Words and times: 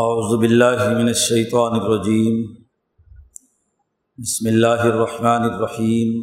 اعوذ 0.00 0.32
باللہ 0.38 0.82
من 0.88 1.08
الشیطان 1.08 1.72
الرجیم 1.74 2.34
بسم 4.18 4.48
اللہ 4.48 4.82
الرحمن 4.82 5.46
الرحیم 5.46 6.12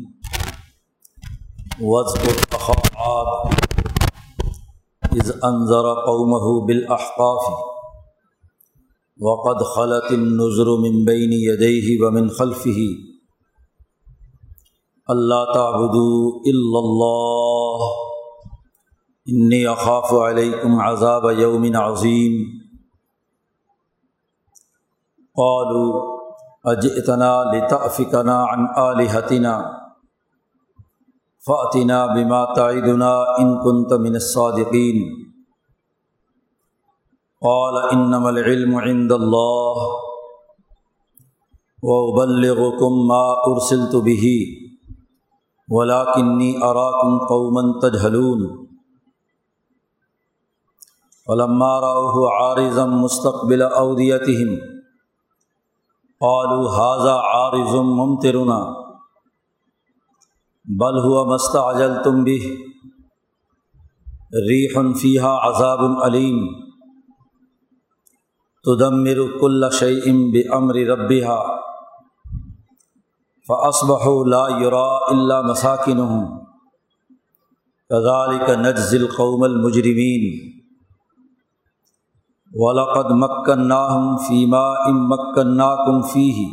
وزق 1.82 2.24
وضف 2.28 3.52
از 5.12 5.32
انظر 5.44 5.90
قومه 6.02 6.54
بالاحقاف 6.68 7.52
وقد 9.20 9.68
خلت 9.74 10.12
النظر 10.12 10.74
من 10.82 11.04
بین 11.06 11.38
ادی 11.52 12.02
ومن 12.04 12.34
خلفی 12.38 12.90
اللہ 15.10 15.48
تعبدو 15.54 16.10
الا 16.52 16.86
اللہ 16.86 17.88
انی 19.28 19.66
اخاف 19.70 20.14
علیکم 20.26 20.80
عذاب 20.84 21.34
یومن 21.40 21.76
عظیم 21.78 22.64
قالو 25.38 25.86
اجتنا 26.66 27.32
لتعفقنا 27.46 28.36
عن 28.52 28.66
علیحطینہ 28.82 29.56
فاطینہ 31.44 31.98
بما 32.16 32.44
تعیدنا 32.54 33.10
ان 33.42 33.54
کنت 33.64 33.94
من 34.02 34.14
الصادقین 34.20 35.02
قال 37.42 37.78
انما 37.92 38.30
العلم 38.30 38.76
عند 38.82 39.12
اللہ 39.12 39.82
وابلغکم 41.84 43.00
ما 43.08 43.24
ارسلت 43.48 43.98
به 44.06 44.30
ولاکنی 45.70 46.48
اراکم 46.70 47.18
قوما 47.28 47.66
تجہلون 47.82 48.46
فلما 51.28 51.74
راؤہ 51.82 52.24
عارضا 52.32 52.86
مستقبل 52.94 53.66
اودیتهم 53.68 54.75
قالو 56.22 56.68
حاضہ 56.70 57.16
عارضم 57.30 57.90
ممترنا 57.96 58.60
بل 60.66 61.00
ہوا 61.00 61.24
مست 61.26 61.56
اجل 61.56 61.96
تم 62.04 62.24
بھی 62.24 62.38
ریح 64.48 64.78
فیحا 65.02 65.34
عذاب 65.50 65.84
العلیم 65.84 66.40
تدم 68.66 69.04
کل 69.40 69.70
شعی 69.80 70.00
ام 70.10 70.24
بے 70.32 70.42
امر 70.56 70.76
ربیحہ 70.88 71.38
لا 74.28 74.46
یورا 74.60 74.88
اللہ 75.08 75.42
مساکن 75.42 76.00
ہوں 76.00 76.26
کزال 77.90 78.38
کا 78.38 78.56
نجزل 78.62 79.08
قوم 79.08 79.44
المجرمین 79.44 80.24
ولاقد 82.56 83.10
مکن 83.14 83.72
فیما 84.28 84.64
ام 84.86 85.00
مکن 85.08 85.58
کم 85.86 86.02
فی 86.12 86.30
ہی 86.32 86.46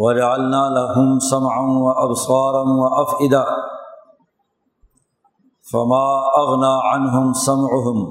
وم 0.00 1.18
سم 1.28 1.46
ام 1.50 1.70
و 1.82 1.88
ابسوارم 2.00 2.72
اف 2.98 3.14
ادا 3.20 3.42
فما 5.66 6.04
اغنا 6.40 6.72
عنہم 6.90 7.32
سم 7.44 7.62
اہم 7.76 8.02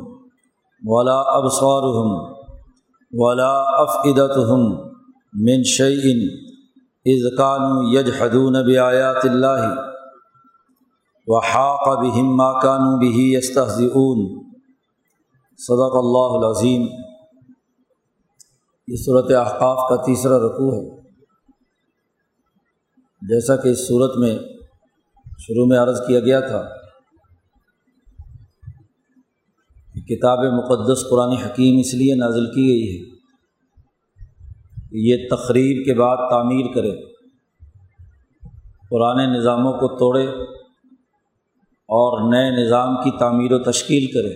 ولا 0.83 1.19
ابسوار 1.33 1.83
ولا 3.13 3.51
اف 3.83 3.99
من 4.05 4.41
ہم 4.49 4.65
مینش 5.45 5.79
ان 5.81 6.23
عزقانو 7.05 7.83
یج 7.89 8.09
حدون 8.19 8.61
بیات 8.65 9.25
اللہ 9.25 9.67
و 11.27 11.39
حاقب 11.51 12.03
ماکان 12.33 12.97
بھی 12.99 13.13
یس 13.33 13.57
اون 13.57 14.25
صدق 15.59 15.93
اللہ 15.95 16.33
العظیم 16.37 16.81
یہ 18.87 18.95
صورت 18.95 19.31
احقاف 19.35 19.77
کا 19.89 19.95
تیسرا 20.05 20.37
رقوع 20.39 20.71
ہے 20.71 20.83
جیسا 23.21 23.55
کہ 23.55 23.67
اس 23.67 23.87
صورت 23.87 24.17
میں 24.17 24.31
شروع 25.39 25.65
میں 25.65 25.77
عرض 25.77 26.01
کیا 26.07 26.19
گیا 26.19 26.39
تھا 26.39 26.61
کہ 29.93 30.01
کتاب 30.05 30.43
مقدس 30.53 31.03
قرآن 31.09 31.35
حکیم 31.37 31.77
اس 31.79 31.93
لیے 31.93 32.15
نازل 32.15 32.49
کی 32.51 32.65
گئی 32.65 32.87
ہے 32.87 33.03
کہ 34.89 35.03
یہ 35.03 35.27
تقریر 35.29 35.83
کے 35.85 35.93
بعد 35.99 36.29
تعمیر 36.29 36.73
کرے 36.73 36.91
پرانے 38.91 39.25
نظاموں 39.29 39.71
کو 39.73 39.87
توڑے 39.97 40.25
اور 41.89 42.19
نئے 42.29 42.51
نظام 42.55 42.95
کی 43.03 43.17
تعمیر 43.19 43.51
و 43.51 43.59
تشکیل 43.63 44.05
کرے 44.11 44.33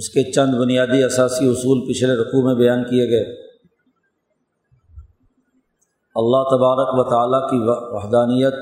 اس 0.00 0.08
کے 0.08 0.22
چند 0.30 0.54
بنیادی 0.54 1.02
اثاثی 1.02 1.46
اصول 1.48 1.78
پچھلے 1.84 2.14
رقوع 2.16 2.42
میں 2.44 2.54
بیان 2.54 2.82
کیے 2.84 3.04
گئے 3.10 3.24
اللہ 6.16 6.50
تبارک 6.50 6.90
و 6.94 7.04
تعالیٰ 7.10 7.40
کی 7.50 7.60
وحدانیت 7.68 8.58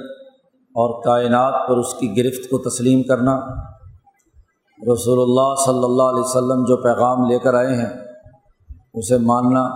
اور 0.74 0.94
کائنات 1.02 1.58
پر 1.68 1.76
اس 1.76 1.94
کی 1.94 2.10
گرفت 2.16 2.48
کو 2.50 2.58
تسلیم 2.60 3.02
کرنا 3.02 3.34
رسول 4.80 5.22
اللہ 5.22 5.50
صلی 5.64 5.84
اللہ 5.84 6.12
علیہ 6.12 6.22
وسلم 6.22 6.64
جو 6.64 6.76
پیغام 6.82 7.28
لے 7.30 7.38
کر 7.38 7.54
آئے 7.54 7.76
ہیں 7.76 7.90
اسے 8.94 9.18
ماننا 9.26 9.66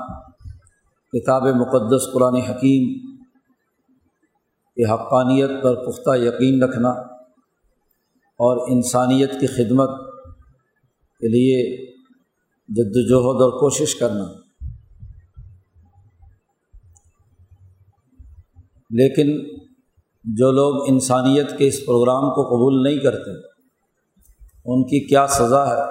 کتاب 1.12 1.46
مقدس 1.56 2.12
قرآن 2.12 2.36
حکیم 2.48 2.88
کی 4.76 4.90
حقانیت 4.92 5.62
پر 5.62 5.84
پختہ 5.84 6.16
یقین 6.20 6.62
رکھنا 6.62 6.90
اور 8.40 8.66
انسانیت 8.70 9.40
کی 9.40 9.46
خدمت 9.54 10.07
کے 11.20 11.28
لیے 11.28 11.62
جد 12.68 12.96
وجہد 12.96 13.40
اور 13.42 13.52
کوشش 13.60 13.94
کرنا 13.94 14.24
لیکن 18.90 19.32
جو 20.24 20.50
لوگ 20.50 20.82
انسانیت 20.88 21.56
کے 21.58 21.68
اس 21.68 21.80
پروگرام 21.86 22.28
کو 22.30 22.44
قبول 22.44 22.82
نہیں 22.82 22.98
کرتے 22.98 23.36
ان 24.66 24.84
کی 24.84 25.00
کیا 25.06 25.26
سزا 25.30 25.66
ہے 25.66 25.82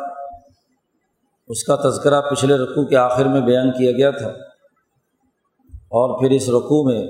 اس 1.49 1.63
کا 1.63 1.75
تذکرہ 1.83 2.21
پچھلے 2.21 2.55
رقو 2.57 2.85
کے 2.85 2.97
آخر 2.97 3.27
میں 3.27 3.41
بیان 3.41 3.71
کیا 3.71 3.91
گیا 3.91 4.11
تھا 4.11 4.29
اور 5.91 6.19
پھر 6.19 6.35
اس 6.35 6.49
رقوع 6.49 6.83
میں 6.85 7.01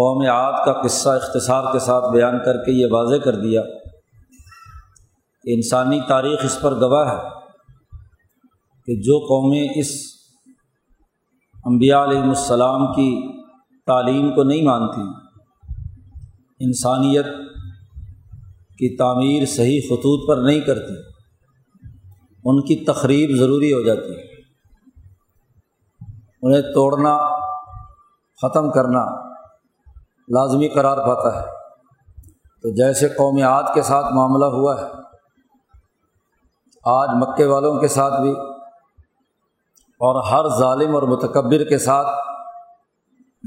قوم 0.00 0.22
عاد 0.30 0.64
کا 0.66 0.72
قصہ 0.82 1.08
اختصار 1.08 1.72
کے 1.72 1.78
ساتھ 1.78 2.12
بیان 2.12 2.38
کر 2.44 2.64
کے 2.64 2.72
یہ 2.72 2.92
واضح 2.92 3.24
کر 3.24 3.40
دیا 3.40 3.62
انسانی 5.50 6.00
تاریخ 6.08 6.44
اس 6.44 6.60
پر 6.60 6.74
گواہ 6.80 7.08
ہے 7.08 7.18
کہ 8.88 8.96
جو 9.02 9.18
قومیں 9.24 9.66
اس 9.74 9.90
انبیاء 11.64 12.02
علیہ 12.02 12.22
السلام 12.28 12.86
کی 12.92 13.10
تعلیم 13.86 14.30
کو 14.34 14.42
نہیں 14.44 14.64
مانتی 14.64 15.06
انسانیت 16.60 17.26
کی 18.78 18.96
تعمیر 18.96 19.44
صحیح 19.48 19.80
خطوط 19.88 20.28
پر 20.28 20.42
نہیں 20.42 20.60
کرتی 20.66 20.94
ان 22.44 22.60
کی 22.62 22.76
تقریب 22.84 23.36
ضروری 23.36 23.72
ہو 23.72 23.82
جاتی 23.82 24.12
ہے 24.12 24.28
انہیں 26.42 26.72
توڑنا 26.74 27.16
ختم 28.38 28.70
کرنا 28.70 29.04
لازمی 30.28 30.68
قرار 30.70 31.06
پاتا 31.06 31.34
ہے 31.34 31.44
تو 32.64 32.70
جیسے 32.76 33.08
قومیات 33.14 33.74
کے 33.74 33.82
ساتھ 33.84 34.12
معاملہ 34.14 34.44
ہوا 34.52 34.80
ہے 34.80 34.88
آج 36.84 37.08
مکے 37.14 37.46
والوں 37.46 37.80
کے 37.80 37.88
ساتھ 37.88 38.20
بھی 38.20 38.30
اور 40.00 40.22
ہر 40.24 40.48
ظالم 40.58 40.94
اور 40.94 41.02
متکبر 41.08 41.64
کے 41.64 41.78
ساتھ 41.78 42.08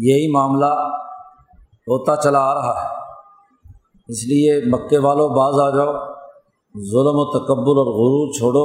یہی 0.00 0.32
معاملہ 0.32 0.74
ہوتا 1.88 2.16
چلا 2.16 2.40
آ 2.40 2.54
رہا 2.54 2.74
ہے 2.82 2.92
اس 4.10 4.24
لیے 4.28 4.60
مکے 4.70 4.98
والوں 4.98 5.30
بعض 5.30 5.60
آ 5.60 5.70
جاؤ 5.70 5.94
ظلم 6.76 7.18
و 7.18 7.26
تکبر 7.32 7.82
اور 7.82 7.90
غرور 7.96 8.32
چھوڑو 8.34 8.66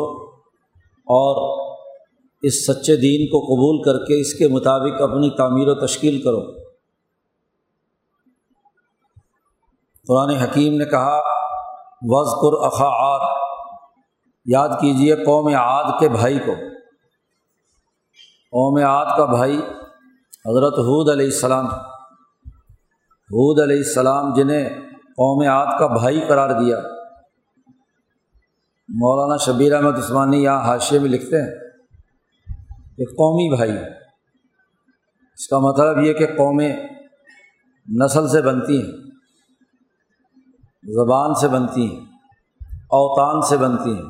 اور 1.06 1.40
اس 2.42 2.66
سچے 2.66 2.96
دین 2.96 3.26
کو 3.26 3.40
قبول 3.40 3.82
کر 3.82 3.98
کے 4.04 4.20
اس 4.20 4.32
کے 4.34 4.48
مطابق 4.48 5.02
اپنی 5.02 5.30
تعمیر 5.36 5.68
و 5.68 5.74
تشکیل 5.86 6.22
کرو 6.22 6.40
قرآن 10.06 10.30
حکیم 10.36 10.74
نے 10.74 10.84
کہا 10.84 11.18
وز 12.10 12.28
قرآ 12.40 12.68
یاد 14.48 14.68
کیجیے 14.80 15.14
قوم 15.24 15.48
عاد 15.54 15.90
کے 16.00 16.08
بھائی 16.08 16.38
کو 16.38 16.54
قوم 18.52 18.76
عاد 18.84 19.16
کا 19.16 19.24
بھائی 19.24 19.56
حضرت 20.44 20.78
حود 20.80 21.08
علیہ 21.08 21.26
السلام 21.26 21.66
حود 23.30 23.60
علیہ 23.60 23.76
السلام 23.76 24.32
جنہیں 24.34 24.68
قوم 25.16 25.42
عاد 25.48 25.78
کا 25.78 25.86
بھائی 25.86 26.20
قرار 26.28 26.54
دیا 26.60 26.78
مولانا 28.88 29.36
شبیر 29.36 29.72
احمد 29.72 29.98
عثمانی 29.98 30.42
یہاں 30.42 30.62
حاشیہ 30.64 30.98
میں 30.98 31.10
لکھتے 31.10 31.42
ہیں 31.42 31.50
کہ 32.96 33.04
قومی 33.12 33.48
بھائی 33.56 33.72
اس 33.72 35.48
کا 35.48 35.58
مطلب 35.58 35.98
یہ 36.04 36.12
کہ 36.12 36.26
قومیں 36.26 36.70
نسل 37.88 38.28
سے 38.28 38.42
بنتی 38.42 38.80
ہیں 38.82 38.92
زبان 40.94 41.34
سے 41.34 41.48
بنتی 41.48 41.86
ہیں 41.86 42.00
اوتان 42.90 43.42
سے 43.42 43.56
بنتی 43.56 43.94
ہیں 43.94 44.10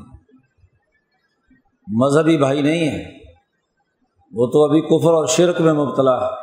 مذہبی 1.88 2.36
بھائی 2.36 2.62
نہیں 2.62 2.88
ہے 2.88 3.02
وہ 4.32 4.46
تو 4.46 4.64
ابھی 4.64 4.80
کفر 4.80 5.12
اور 5.12 5.26
شرک 5.26 5.60
میں 5.60 5.72
مبتلا 5.72 6.16
ہے 6.20 6.36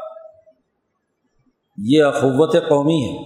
یہ 1.77 2.03
اخوت 2.03 2.55
قومی 2.69 3.01
ہے 3.03 3.26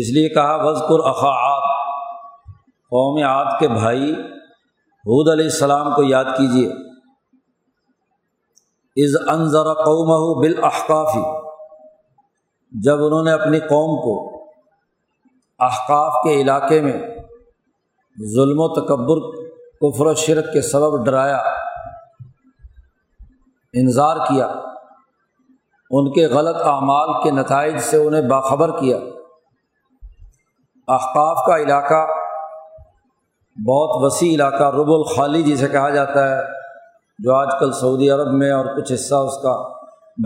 اس 0.00 0.12
لیے 0.14 0.28
کہا 0.28 0.56
وزقر 0.64 1.06
اخاعت 1.08 1.70
قوم 2.92 3.22
آت 3.24 3.58
کے 3.60 3.68
بھائی 3.68 4.12
حود 5.04 5.28
علیہ 5.28 5.44
السلام 5.44 5.92
کو 5.94 6.02
یاد 6.02 6.24
کیجیے 6.36 6.66
از 8.96 9.16
انضر 9.28 9.48
ذرا 9.48 9.72
بالاحقافی 9.84 10.40
بال 10.40 10.64
احقافی 10.64 11.22
جب 12.72 13.04
انہوں 13.04 13.24
نے 13.24 13.32
اپنی 13.32 13.60
قوم 13.60 13.94
کو 14.00 14.14
احقاف 15.60 16.22
کے 16.24 16.40
علاقے 16.40 16.80
میں 16.80 16.98
ظلم 18.18 18.60
و 18.60 18.68
تکبر 18.72 19.20
کفر 19.82 20.06
و 20.06 20.14
شرک 20.14 20.52
کے 20.52 20.60
سبب 20.62 21.04
ڈرایا 21.04 21.36
انظار 23.74 24.16
کیا 24.16 24.46
ان 25.90 26.12
کے 26.12 26.26
غلط 26.26 26.56
اعمال 26.56 27.12
کے 27.22 27.30
نتائج 27.30 27.78
سے 27.78 27.96
انہیں 27.96 28.22
باخبر 28.22 28.70
کیا 28.80 28.96
احقاف 30.88 31.46
کا 31.46 31.56
علاقہ 31.56 32.06
بہت 33.56 34.02
وسیع 34.02 34.34
علاقہ 34.34 34.70
رب 34.76 34.92
الخالی 34.92 35.42
جسے 35.42 35.68
کہا 35.68 35.88
جاتا 35.90 36.28
ہے 36.30 36.42
جو 37.18 37.34
آج 37.34 37.48
کل 37.60 37.72
سعودی 37.72 38.10
عرب 38.10 38.32
میں 38.32 38.50
اور 38.50 38.66
کچھ 38.76 38.92
حصہ 38.92 39.14
اس 39.14 39.42
کا 39.42 39.56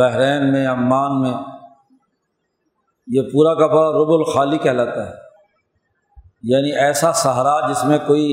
بحرین 0.00 0.53
میں 0.53 0.67
عمان 0.67 1.21
میں 1.23 1.33
یہ 3.09 3.23
پورا 3.23 3.55
پورا 3.55 3.89
رب 3.93 4.13
الخالی 4.13 4.59
کہلاتا 4.59 5.07
ہے 5.07 5.15
یعنی 6.43 6.73
ایسا 6.77 7.13
سہارا 7.13 7.73
جس 7.73 7.85
میں 7.85 7.99
کوئی 8.07 8.33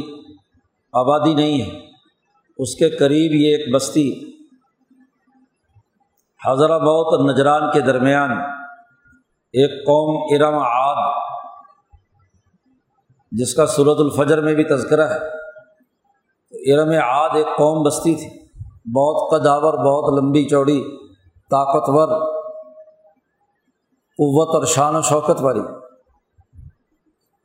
آبادی 0.93 1.33
نہیں 1.33 1.61
ہے 1.61 1.79
اس 2.59 2.75
کے 2.75 2.89
قریب 2.89 3.33
یہ 3.33 3.55
ایک 3.55 3.73
بستی 3.75 4.07
حضرہ 6.41 6.77
بہت 6.79 7.19
نجران 7.29 7.69
کے 7.71 7.81
درمیان 7.81 8.31
ایک 9.53 9.71
قوم 9.85 10.15
ارم 10.33 10.57
عاد 10.59 11.01
جس 13.31 13.53
کا 13.55 13.65
سورت 13.67 13.99
الفجر 13.99 14.41
میں 14.41 14.53
بھی 14.55 14.63
تذکرہ 14.63 15.07
ہے 15.09 16.73
ارم 16.73 16.91
آد 17.03 17.35
ایک 17.35 17.57
قوم 17.57 17.83
بستی 17.83 18.15
تھی 18.15 18.29
بہت 18.93 19.29
قداور 19.31 19.77
بہت 19.83 20.13
لمبی 20.19 20.47
چوڑی 20.49 20.81
طاقتور 21.51 22.13
قوت 24.19 24.55
اور 24.55 24.65
شان 24.65 24.95
و 24.95 25.01
شوکت 25.01 25.41
والی 25.41 25.61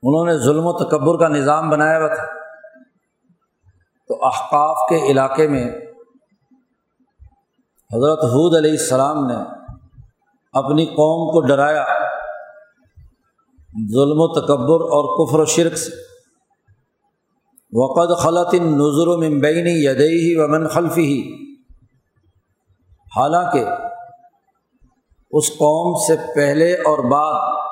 انہوں 0.03 0.27
نے 0.27 0.37
ظلم 0.39 0.67
و 0.67 0.73
تکبر 0.79 1.19
کا 1.19 1.29
نظام 1.29 1.71
بنایا 1.71 1.99
ہوا 1.99 2.15
تھا 2.15 2.38
تو 4.11 4.17
احقاف 4.27 4.89
کے 4.89 4.99
علاقے 5.11 5.47
میں 5.49 5.65
حضرت 7.91 8.25
حود 8.27 8.55
علیہ 8.57 8.71
السلام 8.73 9.25
نے 9.27 9.37
اپنی 10.55 10.85
قوم 10.93 11.25
کو 11.33 11.41
ڈرایا 11.47 11.85
ظلم 13.91 14.21
و 14.21 14.29
تکبر 14.35 14.85
اور 14.97 15.09
کفر 15.15 15.41
و 15.41 15.45
شرک 15.47 15.77
سے 15.79 15.91
وقد 17.73 18.13
ان 18.55 18.73
نظر 18.75 19.09
و 19.09 19.17
ممبنی 19.19 19.77
یدئی 19.81 20.19
ہی 20.19 20.35
و 20.37 20.47
ہی 20.97 21.21
حالانکہ 23.13 23.65
اس 25.33 25.49
قوم 25.55 25.95
سے 26.07 26.17
پہلے 26.35 26.73
اور 26.89 27.05
بعد 27.11 27.57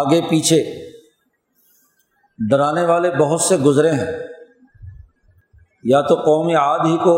آگے 0.00 0.20
پیچھے 0.30 0.62
ڈرانے 2.38 2.84
والے 2.86 3.10
بہت 3.18 3.40
سے 3.40 3.56
گزرے 3.58 3.90
ہیں 3.92 4.12
یا 5.84 6.00
تو 6.02 6.14
قوم 6.22 6.48
عاد 6.56 6.84
ہی 6.84 6.96
کو 6.98 7.16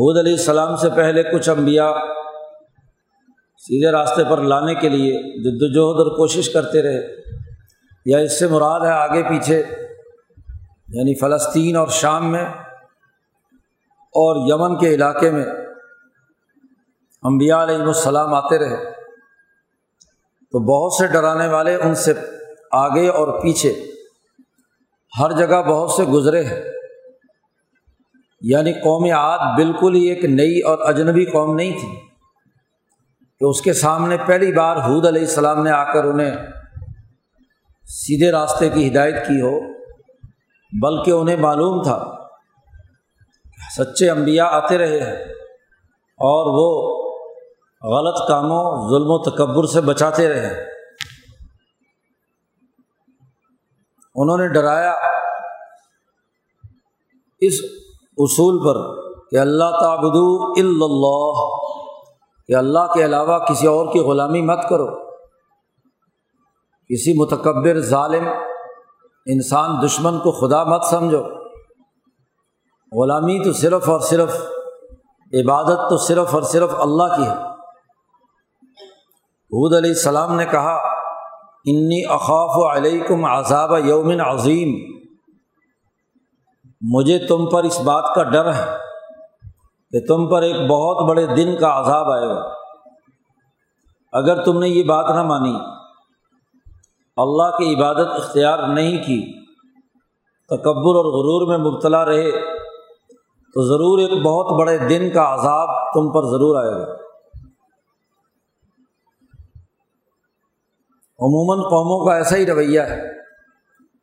حود 0.00 0.18
علیہ 0.18 0.32
السلام 0.32 0.74
سے 0.76 0.88
پہلے 0.96 1.22
کچھ 1.24 1.48
انبیاء 1.48 1.90
سیدھے 3.62 3.90
راستے 3.92 4.24
پر 4.24 4.40
لانے 4.44 4.74
کے 4.76 4.88
لیے 4.88 5.12
جدوجہد 5.42 6.00
اور 6.00 6.16
کوشش 6.16 6.48
کرتے 6.50 6.82
رہے 6.82 7.00
یا 8.06 8.18
اس 8.18 8.38
سے 8.38 8.46
مراد 8.48 8.84
ہے 8.84 8.92
آگے 8.92 9.22
پیچھے 9.22 9.62
یعنی 10.90 11.14
فلسطین 11.20 11.76
اور 11.76 11.88
شام 11.94 12.30
میں 12.32 12.44
اور 14.14 14.36
یمن 14.48 14.78
کے 14.78 14.94
علاقے 14.94 15.30
میں 15.30 15.44
امبیا 17.22 17.62
علیہ 17.62 17.82
السلام 17.86 18.34
آتے 18.34 18.58
رہے 18.58 18.76
تو 20.54 20.58
بہت 20.66 20.92
سے 20.92 21.06
ڈرانے 21.12 21.46
والے 21.48 21.74
ان 21.76 21.94
سے 21.96 22.12
آگے 22.76 23.06
اور 23.10 23.38
پیچھے 23.40 23.72
ہر 25.12 25.32
جگہ 25.38 25.62
بہت 25.64 25.90
سے 25.90 26.04
گزرے 26.06 26.44
ہیں 26.44 26.60
یعنی 28.42 28.72
قوم 28.80 29.04
عاد 29.12 29.38
بالکل 29.56 29.94
ہی 29.94 30.08
ایک 30.08 30.24
نئی 30.26 30.60
اور 30.62 30.78
اجنبی 30.88 31.24
قوم 31.26 31.54
نہیں 31.56 31.72
تھی 31.72 31.88
کہ 33.40 33.44
اس 33.44 33.60
کے 33.62 33.72
سامنے 33.74 34.16
پہلی 34.26 34.52
بار 34.52 34.76
حود 34.84 35.06
علیہ 35.06 35.22
السلام 35.22 35.62
نے 35.62 35.70
آ 35.70 35.82
کر 35.92 36.04
انہیں 36.04 36.36
سیدھے 37.86 38.30
راستے 38.32 38.68
کی 38.70 38.86
ہدایت 38.88 39.26
کی 39.26 39.40
ہو 39.40 39.58
بلکہ 40.72 41.10
انہیں 41.10 41.36
معلوم 41.38 41.82
تھا 41.82 41.98
سچے 43.76 44.10
انبیاء 44.10 44.46
آتے 44.52 44.78
رہے 44.78 45.00
ہیں 45.00 45.16
اور 46.20 46.52
وہ 46.52 46.68
غلط 47.82 48.26
کاموں 48.28 48.62
ظلم 48.88 49.10
و 49.10 49.18
تکبر 49.24 49.66
سے 49.66 49.80
بچاتے 49.82 50.28
رہے 50.28 50.54
انہوں 54.16 54.38
نے 54.38 54.48
ڈرایا 54.52 54.94
اس 57.42 57.60
اصول 58.18 58.58
پر 58.64 58.80
کہ 59.30 59.38
اللہ 59.38 59.78
تعبد 59.80 60.16
اللہ 60.58 61.40
کہ 62.48 62.56
اللہ 62.56 62.92
کے 62.94 63.04
علاوہ 63.04 63.38
کسی 63.38 63.66
اور 63.66 63.92
کی 63.92 64.00
غلامی 64.00 64.40
مت 64.42 64.68
کرو 64.68 64.86
کسی 66.90 67.12
متکبر 67.18 67.80
ظالم 67.80 68.28
انسان 69.26 69.76
دشمن 69.86 70.18
کو 70.18 70.32
خدا 70.32 70.62
مت 70.64 70.84
سمجھو 70.84 71.22
غلامی 72.92 73.38
تو 73.44 73.52
صرف 73.52 73.88
اور 73.88 74.00
صرف 74.00 74.36
عبادت 75.32 75.88
تو 75.90 75.96
صرف 75.96 76.34
اور 76.34 76.42
صرف 76.42 76.74
اللہ 76.78 77.16
کی 77.16 77.22
ہے 77.22 77.36
حود 79.50 79.74
علیہ 79.74 79.90
السلام 79.90 80.34
نے 80.36 80.44
کہا 80.44 80.76
انی 81.64 82.04
اخاف 82.10 82.56
و 82.56 82.64
علیکم 82.72 83.24
عذاب 83.24 83.72
یومن 83.84 84.20
عظیم 84.20 84.74
مجھے 86.82 87.18
تم 87.26 87.46
پر 87.46 87.64
اس 87.64 87.80
بات 87.80 88.14
کا 88.14 88.22
ڈر 88.22 88.52
ہے 88.54 88.66
کہ 89.92 90.00
تم 90.06 90.28
پر 90.28 90.42
ایک 90.42 90.56
بہت 90.70 91.08
بڑے 91.08 91.26
دن 91.26 91.54
کا 91.56 91.72
عذاب 91.80 92.10
آئے 92.12 92.28
گا 92.28 92.40
اگر 94.12 94.44
تم 94.44 94.58
نے 94.58 94.68
یہ 94.68 94.84
بات 94.84 95.10
نہ 95.10 95.22
مانی 95.22 95.54
اللہ 97.16 97.56
کی 97.58 97.74
عبادت 97.74 98.12
اختیار 98.12 98.66
نہیں 98.68 99.02
کی 99.04 99.20
تکبر 100.50 100.98
اور 100.98 101.10
غرور 101.14 101.46
میں 101.48 101.58
مبتلا 101.58 102.04
رہے 102.04 102.30
تو 103.56 103.62
ضرور 103.62 103.98
ایک 103.98 104.12
بہت 104.22 104.52
بڑے 104.58 104.76
دن 104.78 105.10
کا 105.10 105.24
عذاب 105.34 105.74
تم 105.94 106.12
پر 106.12 106.28
ضرور 106.28 106.62
آئے 106.62 106.72
گا 106.72 106.96
عموماً 111.18 111.62
قوموں 111.64 112.04
کا 112.06 112.14
ایسا 112.14 112.36
ہی 112.36 112.46
رویہ 112.46 112.80
ہے 112.80 113.00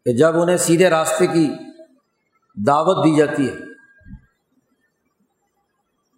کہ 0.05 0.13
جب 0.13 0.41
انہیں 0.41 0.57
سیدھے 0.57 0.89
راستے 0.89 1.27
کی 1.27 1.47
دعوت 2.57 3.03
دی 3.03 3.15
جاتی 3.15 3.47
ہے 3.49 3.55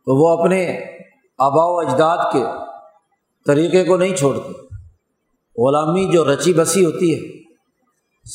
تو 0.07 0.15
وہ 0.15 0.27
اپنے 0.37 0.61
آبا 1.39 1.63
و 1.65 1.79
اجداد 1.79 2.23
کے 2.33 2.43
طریقے 3.45 3.83
کو 3.83 3.97
نہیں 3.97 4.15
چھوڑتے 4.15 4.51
غلامی 5.55 6.05
جو 6.11 6.23
رچی 6.25 6.53
بسی 6.53 6.85
ہوتی 6.85 7.13
ہے 7.15 7.35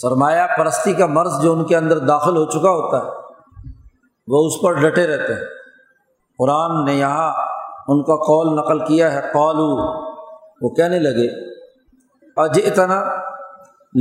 سرمایہ 0.00 0.46
پرستی 0.56 0.92
کا 0.92 1.06
مرض 1.06 1.42
جو 1.42 1.52
ان 1.52 1.64
کے 1.64 1.76
اندر 1.76 1.98
داخل 1.98 2.36
ہو 2.36 2.44
چکا 2.44 2.70
ہوتا 2.70 2.98
ہے 2.98 3.20
وہ 4.28 4.46
اس 4.46 4.60
پر 4.62 4.80
ڈٹے 4.80 5.06
رہتے 5.06 5.34
ہیں 5.34 5.46
قرآن 6.38 6.84
نے 6.84 6.94
یہاں 6.94 7.30
ان 7.88 8.02
کا 8.02 8.16
قول 8.22 8.54
نقل 8.56 8.84
کیا 8.86 9.12
ہے 9.12 9.20
قالو 9.32 9.68
وہ 10.62 10.68
کہنے 10.68 10.98
لگے 10.98 11.28
اتنا 12.36 13.02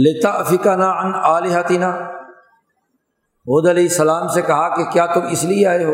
لتا 0.00 0.29
افیقانہ 0.29 0.83
ان 0.83 1.13
عالحتینہ 1.13 1.85
عود 3.47 3.67
علیہ 3.67 3.83
السلام 3.83 4.27
سے 4.27 4.41
کہا 4.41 4.67
کہ 4.75 4.83
کیا 4.91 5.05
تم 5.05 5.27
اس 5.31 5.43
لیے 5.43 5.67
آئے 5.67 5.83
ہو 5.85 5.93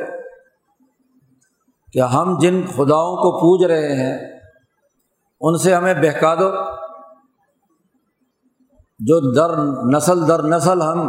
کہ 1.93 1.99
ہم 1.99 2.37
جن 2.39 2.61
خداؤں 2.67 3.15
کو 3.15 3.31
پوج 3.39 3.63
رہے 3.71 3.93
ہیں 3.95 4.17
ان 5.41 5.57
سے 5.57 5.73
ہمیں 5.73 5.93
بہکا 5.93 6.33
دو 6.35 6.49
جو 8.99 9.19
در 9.33 9.55
نسل 9.93 10.27
در 10.27 10.43
نسل 10.43 10.81
ہم 10.81 11.07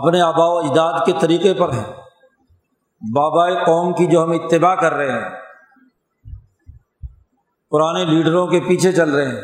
اپنے 0.00 0.20
آبا 0.20 0.46
و 0.46 0.58
اجداد 0.58 1.04
کے 1.06 1.12
طریقے 1.20 1.54
پر 1.54 1.72
ہیں 1.72 1.84
بابائے 3.02 3.54
قوم 3.64 3.92
کی 3.92 4.06
جو 4.06 4.22
ہم 4.22 4.30
اتباع 4.30 4.74
کر 4.74 4.92
رہے 4.92 5.12
ہیں 5.12 5.30
پرانے 7.72 8.04
لیڈروں 8.04 8.46
کے 8.46 8.60
پیچھے 8.60 8.92
چل 8.92 9.10
رہے 9.10 9.26
ہیں 9.26 9.40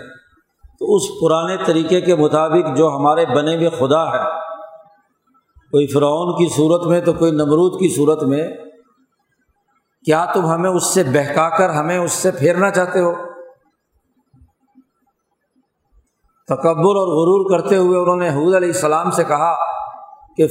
تو 0.80 0.94
اس 0.94 1.08
پرانے 1.20 1.56
طریقے 1.66 2.00
کے 2.00 2.14
مطابق 2.14 2.76
جو 2.76 2.88
ہمارے 2.88 3.26
بنے 3.26 3.56
ہوئے 3.56 3.70
خدا 3.70 4.04
ہے 4.12 4.24
کوئی 5.72 5.86
فرعون 5.86 6.32
کی 6.36 6.48
صورت 6.48 6.86
میں 6.86 7.00
تو 7.00 7.12
کوئی 7.12 7.30
نمرود 7.30 7.78
کی 7.80 7.88
صورت 7.94 8.22
میں 8.22 8.42
کیا 10.04 10.24
تم 10.34 10.46
ہمیں 10.46 10.70
اس 10.70 10.84
سے 10.84 11.02
بہکا 11.04 11.48
کر 11.58 11.70
ہمیں 11.70 11.98
اس 11.98 12.12
سے 12.12 12.30
پھیرنا 12.30 12.70
چاہتے 12.70 13.00
ہو 13.00 13.12
تکبر 16.48 16.96
اور 16.96 17.08
غرور 17.08 17.44
کرتے 17.50 17.76
ہوئے 17.76 17.98
انہوں 17.98 18.16
نے 18.16 18.28
حود 18.30 18.54
علیہ 18.54 18.68
السلام 18.68 19.10
سے 19.10 19.24
کہا 19.24 19.54
کہ 20.36 20.46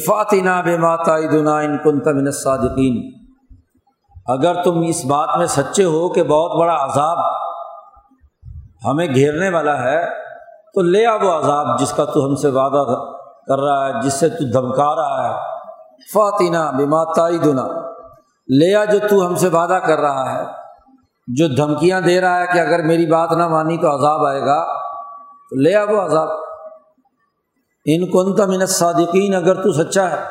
بے 0.65 0.77
ماتا 0.77 1.19
دنا 1.31 1.57
ان 1.59 1.77
کن 1.77 1.99
تمن 1.99 2.31
صادقین 2.33 3.01
اگر 4.27 4.61
تم 4.63 4.79
اس 4.87 5.03
بات 5.05 5.37
میں 5.37 5.47
سچے 5.47 5.83
ہو 5.85 6.07
کہ 6.09 6.23
بہت 6.23 6.59
بڑا 6.59 6.75
عذاب 6.75 7.25
ہمیں 8.85 9.07
گھیرنے 9.07 9.49
والا 9.49 9.77
ہے 9.83 9.99
تو 10.75 10.81
لے 10.81 11.05
آ 11.05 11.15
وہ 11.15 11.31
عذاب 11.31 11.77
جس 11.79 11.91
کا 11.91 12.05
تو 12.05 12.25
ہم 12.25 12.35
سے 12.35 12.49
وعدہ 12.49 12.83
کر 13.47 13.59
رہا 13.59 13.87
ہے 13.87 14.01
جس 14.03 14.13
سے 14.13 14.29
تو 14.29 14.45
دھمکا 14.51 14.95
رہا 14.95 15.27
ہے 15.27 15.35
فاتنا 16.13 16.69
بیما 16.71 17.03
دنا 17.43 17.67
لیا 18.49 18.85
جو 18.85 18.99
تو 19.09 19.25
ہم 19.27 19.35
سے 19.35 19.47
وعدہ 19.47 19.79
کر 19.87 19.99
رہا 19.99 20.31
ہے 20.31 20.45
جو 21.27 21.47
دھمکیاں 21.55 22.01
دے 22.01 22.19
رہا 22.21 22.39
ہے 22.39 22.45
کہ 22.53 22.59
اگر 22.59 22.83
میری 22.83 23.05
بات 23.05 23.31
نہ 23.31 23.47
مانی 23.47 23.77
تو 23.77 23.87
عذاب 23.87 24.25
آئے 24.25 24.41
گا 24.41 24.63
تو 25.51 25.61
لیا 25.61 25.83
وہ 25.89 26.01
عذاب 26.01 26.29
ان 27.85 28.05
کون 28.09 28.35
تمن 28.35 28.65
صادقین 28.65 29.35
اگر 29.35 29.61
تو 29.63 29.71
سچا 29.73 30.09
ہے 30.11 30.23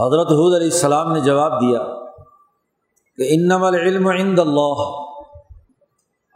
حضرت 0.00 0.32
حود 0.32 0.54
علیہ 0.54 0.70
السلام 0.72 1.12
نے 1.12 1.20
جواب 1.20 1.60
دیا 1.60 1.78
کہ 3.18 3.28
انم 3.30 3.64
العلم 3.64 4.08
عند 4.08 4.38
اللہ 4.38 4.82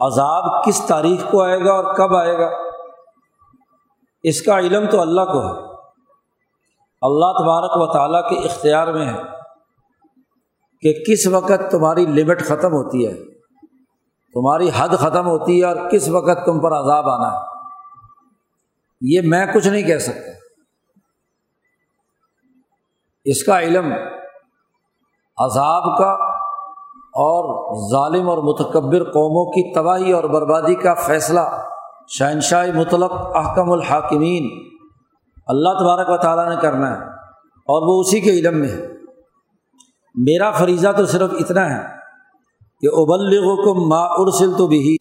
عذاب 0.00 0.47
کس 0.65 0.81
تاریخ 0.87 1.25
کو 1.31 1.41
آئے 1.41 1.59
گا 1.65 1.73
اور 1.73 1.93
کب 1.93 2.15
آئے 2.15 2.37
گا 2.37 2.49
اس 4.23 4.41
کا 4.41 4.57
علم 4.59 4.89
تو 4.89 5.01
اللہ 5.01 5.31
کو 5.31 5.41
ہے 5.41 5.59
اللہ 7.01 7.37
تبارک 7.37 7.77
و 7.77 7.85
تعالیٰ 7.93 8.21
کے 8.29 8.35
اختیار 8.45 8.93
میں 8.93 9.05
ہے 9.05 9.21
کہ 10.83 10.93
کس 11.03 11.27
وقت 11.27 11.71
تمہاری 11.71 12.05
لمٹ 12.11 12.41
ختم 12.41 12.73
ہوتی 12.73 13.05
ہے 13.07 13.13
تمہاری 14.33 14.69
حد 14.75 14.93
ختم 14.99 15.27
ہوتی 15.27 15.59
ہے 15.59 15.65
اور 15.65 15.89
کس 15.89 16.09
وقت 16.09 16.45
تم 16.45 16.59
پر 16.59 16.77
عذاب 16.77 17.09
آنا 17.09 17.31
ہے 17.31 17.49
یہ 19.01 19.21
میں 19.23 19.45
کچھ 19.53 19.67
نہیں 19.67 19.83
کہہ 19.83 19.97
سکتا 19.97 20.39
اس 23.25 23.43
کا 23.43 23.59
علم 23.59 23.91
عذاب 25.37 25.97
کا 25.97 26.11
اور 27.21 27.49
ظالم 27.91 28.29
اور 28.29 28.37
متکبر 28.43 29.03
قوموں 29.03 29.45
کی 29.45 29.73
تباہی 29.73 30.11
اور 30.11 30.23
بربادی 30.23 30.75
کا 30.75 30.93
فیصلہ 30.93 31.39
شہنشاہ 32.17 32.71
مطلق 32.75 33.11
احکم 33.35 33.71
الحاکمین 33.71 34.47
اللہ 35.47 35.77
تبارک 35.79 36.09
و 36.09 36.17
تعالیٰ 36.17 36.47
نے 36.49 36.55
کرنا 36.61 36.89
ہے 36.91 37.09
اور 37.69 37.87
وہ 37.87 37.99
اسی 37.99 38.19
کے 38.21 38.31
علم 38.31 38.59
میں 38.59 38.69
ہے 38.69 38.87
میرا 40.15 40.49
فریضہ 40.51 40.91
تو 40.97 41.05
صرف 41.05 41.35
اتنا 41.39 41.69
ہے 41.69 41.81
کہ 42.83 42.93
ابلغ 42.95 43.63
کو 43.63 43.73
ما 43.89 44.01
ارسل 44.15 44.53
تو 44.57 44.67
بھی 44.67 44.97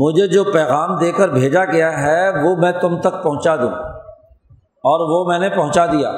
مجھے 0.00 0.26
جو 0.26 0.44
پیغام 0.44 0.96
دے 0.98 1.10
کر 1.12 1.28
بھیجا 1.28 1.64
گیا 1.64 1.90
ہے 2.02 2.20
وہ 2.44 2.54
میں 2.56 2.72
تم 2.80 3.00
تک 3.00 3.22
پہنچا 3.22 3.56
دوں 3.56 3.70
اور 4.84 5.04
وہ 5.10 5.24
میں 5.28 5.38
نے 5.38 5.48
پہنچا 5.48 5.86
دیا 5.86 6.10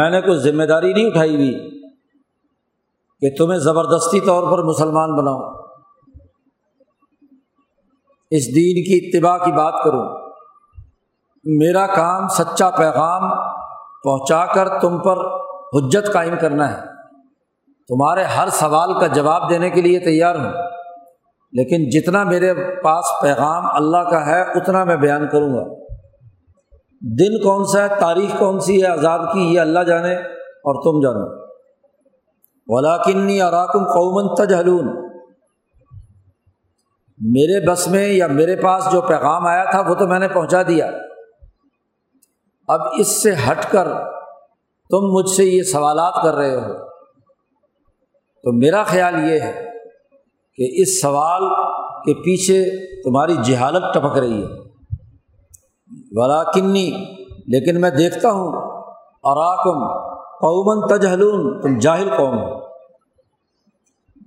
میں 0.00 0.08
نے 0.10 0.20
کوئی 0.20 0.38
ذمہ 0.40 0.64
داری 0.64 0.92
نہیں 0.92 1.06
اٹھائی 1.06 1.36
ہوئی 1.36 1.52
کہ 3.22 3.34
تمہیں 3.38 3.58
زبردستی 3.60 4.20
طور 4.20 4.50
پر 4.52 4.62
مسلمان 4.62 5.14
بناؤں 5.16 5.67
اس 8.32 8.46
دین 8.54 8.82
کی 8.84 8.98
اتباع 8.98 9.36
کی 9.38 9.52
بات 9.52 9.74
کروں 9.84 10.06
میرا 11.44 11.86
کام 11.86 12.26
سچا 12.28 12.68
پیغام 12.70 13.28
پہنچا 14.04 14.44
کر 14.46 14.68
تم 14.80 14.98
پر 14.98 15.24
حجت 15.74 16.12
قائم 16.12 16.34
کرنا 16.40 16.70
ہے 16.70 16.80
تمہارے 17.88 18.24
ہر 18.32 18.48
سوال 18.50 18.92
کا 19.00 19.06
جواب 19.06 19.48
دینے 19.50 19.70
کے 19.70 19.82
لیے 19.82 19.98
تیار 19.98 20.34
ہوں 20.34 20.52
لیکن 21.52 21.88
جتنا 21.90 22.22
میرے 22.24 22.52
پاس 22.82 23.12
پیغام 23.22 23.66
اللہ 23.74 24.10
کا 24.10 24.24
ہے 24.26 24.40
اتنا 24.54 24.84
میں 24.84 24.96
بیان 24.96 25.26
کروں 25.28 25.52
گا 25.54 25.64
دن 27.02 27.40
کون 27.42 27.64
سا 27.64 27.82
ہے 27.82 28.00
تاریخ 28.00 28.38
کون 28.38 28.60
سی 28.60 28.82
ہے 28.82 28.86
عذاب 28.86 29.32
کی 29.32 29.40
یہ 29.40 29.60
اللہ 29.60 29.82
جانے 29.82 30.14
اور 30.70 30.82
تم 30.84 31.00
جانو 31.00 31.26
ولاکنی 32.68 33.40
اراکم 33.42 33.84
قومن 33.84 34.34
تجہلون 34.34 34.88
میرے 37.20 37.60
بس 37.66 37.86
میں 37.88 38.08
یا 38.08 38.26
میرے 38.26 38.56
پاس 38.56 38.84
جو 38.92 39.00
پیغام 39.00 39.46
آیا 39.46 39.64
تھا 39.70 39.80
وہ 39.88 39.94
تو 39.94 40.06
میں 40.06 40.18
نے 40.18 40.28
پہنچا 40.28 40.62
دیا 40.62 40.90
اب 42.68 42.80
اس 42.98 43.22
سے 43.22 43.32
ہٹ 43.48 43.70
کر 43.70 43.88
تم 44.90 45.06
مجھ 45.12 45.28
سے 45.30 45.44
یہ 45.44 45.62
سوالات 45.62 46.22
کر 46.22 46.34
رہے 46.34 46.54
ہو 46.54 46.74
تو 48.44 48.52
میرا 48.52 48.82
خیال 48.82 49.14
یہ 49.30 49.40
ہے 49.40 49.52
کہ 50.58 50.68
اس 50.82 51.00
سوال 51.02 51.48
کے 52.04 52.14
پیچھے 52.14 52.62
تمہاری 53.02 53.34
جہالت 53.44 53.94
ٹپک 53.94 54.18
رہی 54.18 54.42
ہے 54.42 54.56
کنی 56.54 56.90
لیکن 57.46 57.80
میں 57.80 57.90
دیکھتا 57.90 58.30
ہوں 58.30 58.52
اراکم 59.24 59.84
قومن 60.40 60.86
تجہلون 60.86 61.60
تم 61.60 61.78
جاہل 61.78 62.08
قوم 62.16 62.38
ہو 62.38 62.67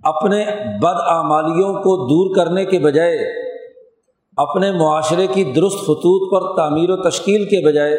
اپنے 0.03 0.44
بد 0.77 1.00
اعمالیوں 1.08 1.74
کو 1.74 1.96
دور 2.08 2.36
کرنے 2.36 2.65
کے 2.65 2.80
بجائے 2.80 3.18
اپنے 4.38 4.72
معاشرے 4.72 5.27
کی 5.27 5.44
درست 5.53 5.80
خطوط 5.80 6.32
پر 6.32 6.48
تعمیر 6.56 6.89
و 6.89 6.96
تشکیل 7.10 7.44
کے 7.46 7.65
بجائے 7.65 7.98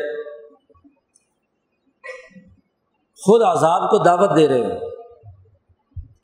خود 3.21 3.43
عذاب 3.43 3.91
کو 3.91 3.99
دعوت 4.05 4.37
دے 4.37 4.49
رہے 4.49 4.63
ہیں 4.63 4.79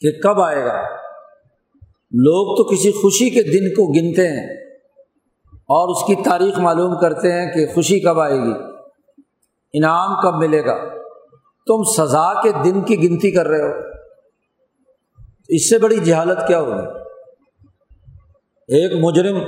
کہ 0.00 0.10
کب 0.20 0.40
آئے 0.40 0.64
گا 0.64 0.80
لوگ 2.12 2.54
تو 2.56 2.64
کسی 2.64 2.92
خوشی 2.92 3.28
کے 3.30 3.42
دن 3.42 3.68
کو 3.70 3.86
گنتے 3.92 4.26
ہیں 4.28 4.46
اور 5.68 5.88
اس 5.88 6.06
کی 6.06 6.14
تاریخ 6.22 6.58
معلوم 6.58 6.98
کرتے 7.00 7.32
ہیں 7.32 7.46
کہ 7.52 7.66
خوشی 7.74 8.00
کب 8.00 8.20
آئے 8.20 8.38
گی 8.38 8.52
انعام 9.74 10.14
کب 10.22 10.38
ملے 10.38 10.64
گا 10.66 10.76
تم 11.66 11.82
سزا 11.96 12.42
کے 12.42 12.52
دن 12.64 12.80
کی 12.82 13.02
گنتی 13.02 13.30
کر 13.30 13.48
رہے 13.48 13.62
ہو 13.62 13.97
اس 15.48 15.68
سے 15.70 15.78
بڑی 15.78 15.98
جہالت 16.04 16.46
کیا 16.46 16.60
ہوگی 16.60 16.86
ایک 18.68 18.92
مجرم 19.04 19.38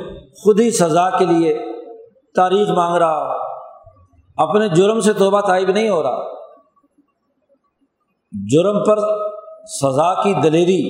خود 0.35 0.61
ہی 0.61 0.71
سزا 0.71 1.09
کے 1.19 1.25
لیے 1.25 1.55
تاریخ 2.35 2.69
مانگ 2.69 2.97
رہا 2.97 3.39
اپنے 4.39 4.69
جرم 4.69 5.01
سے 5.01 5.13
توبہ 5.13 5.41
طائب 5.41 5.71
نہیں 5.71 5.89
ہو 5.89 6.03
رہا 6.03 6.29
جرم 8.33 8.79
پر 8.85 8.99
سزا 9.73 10.13
کی 10.23 10.35
دلیری 10.43 10.83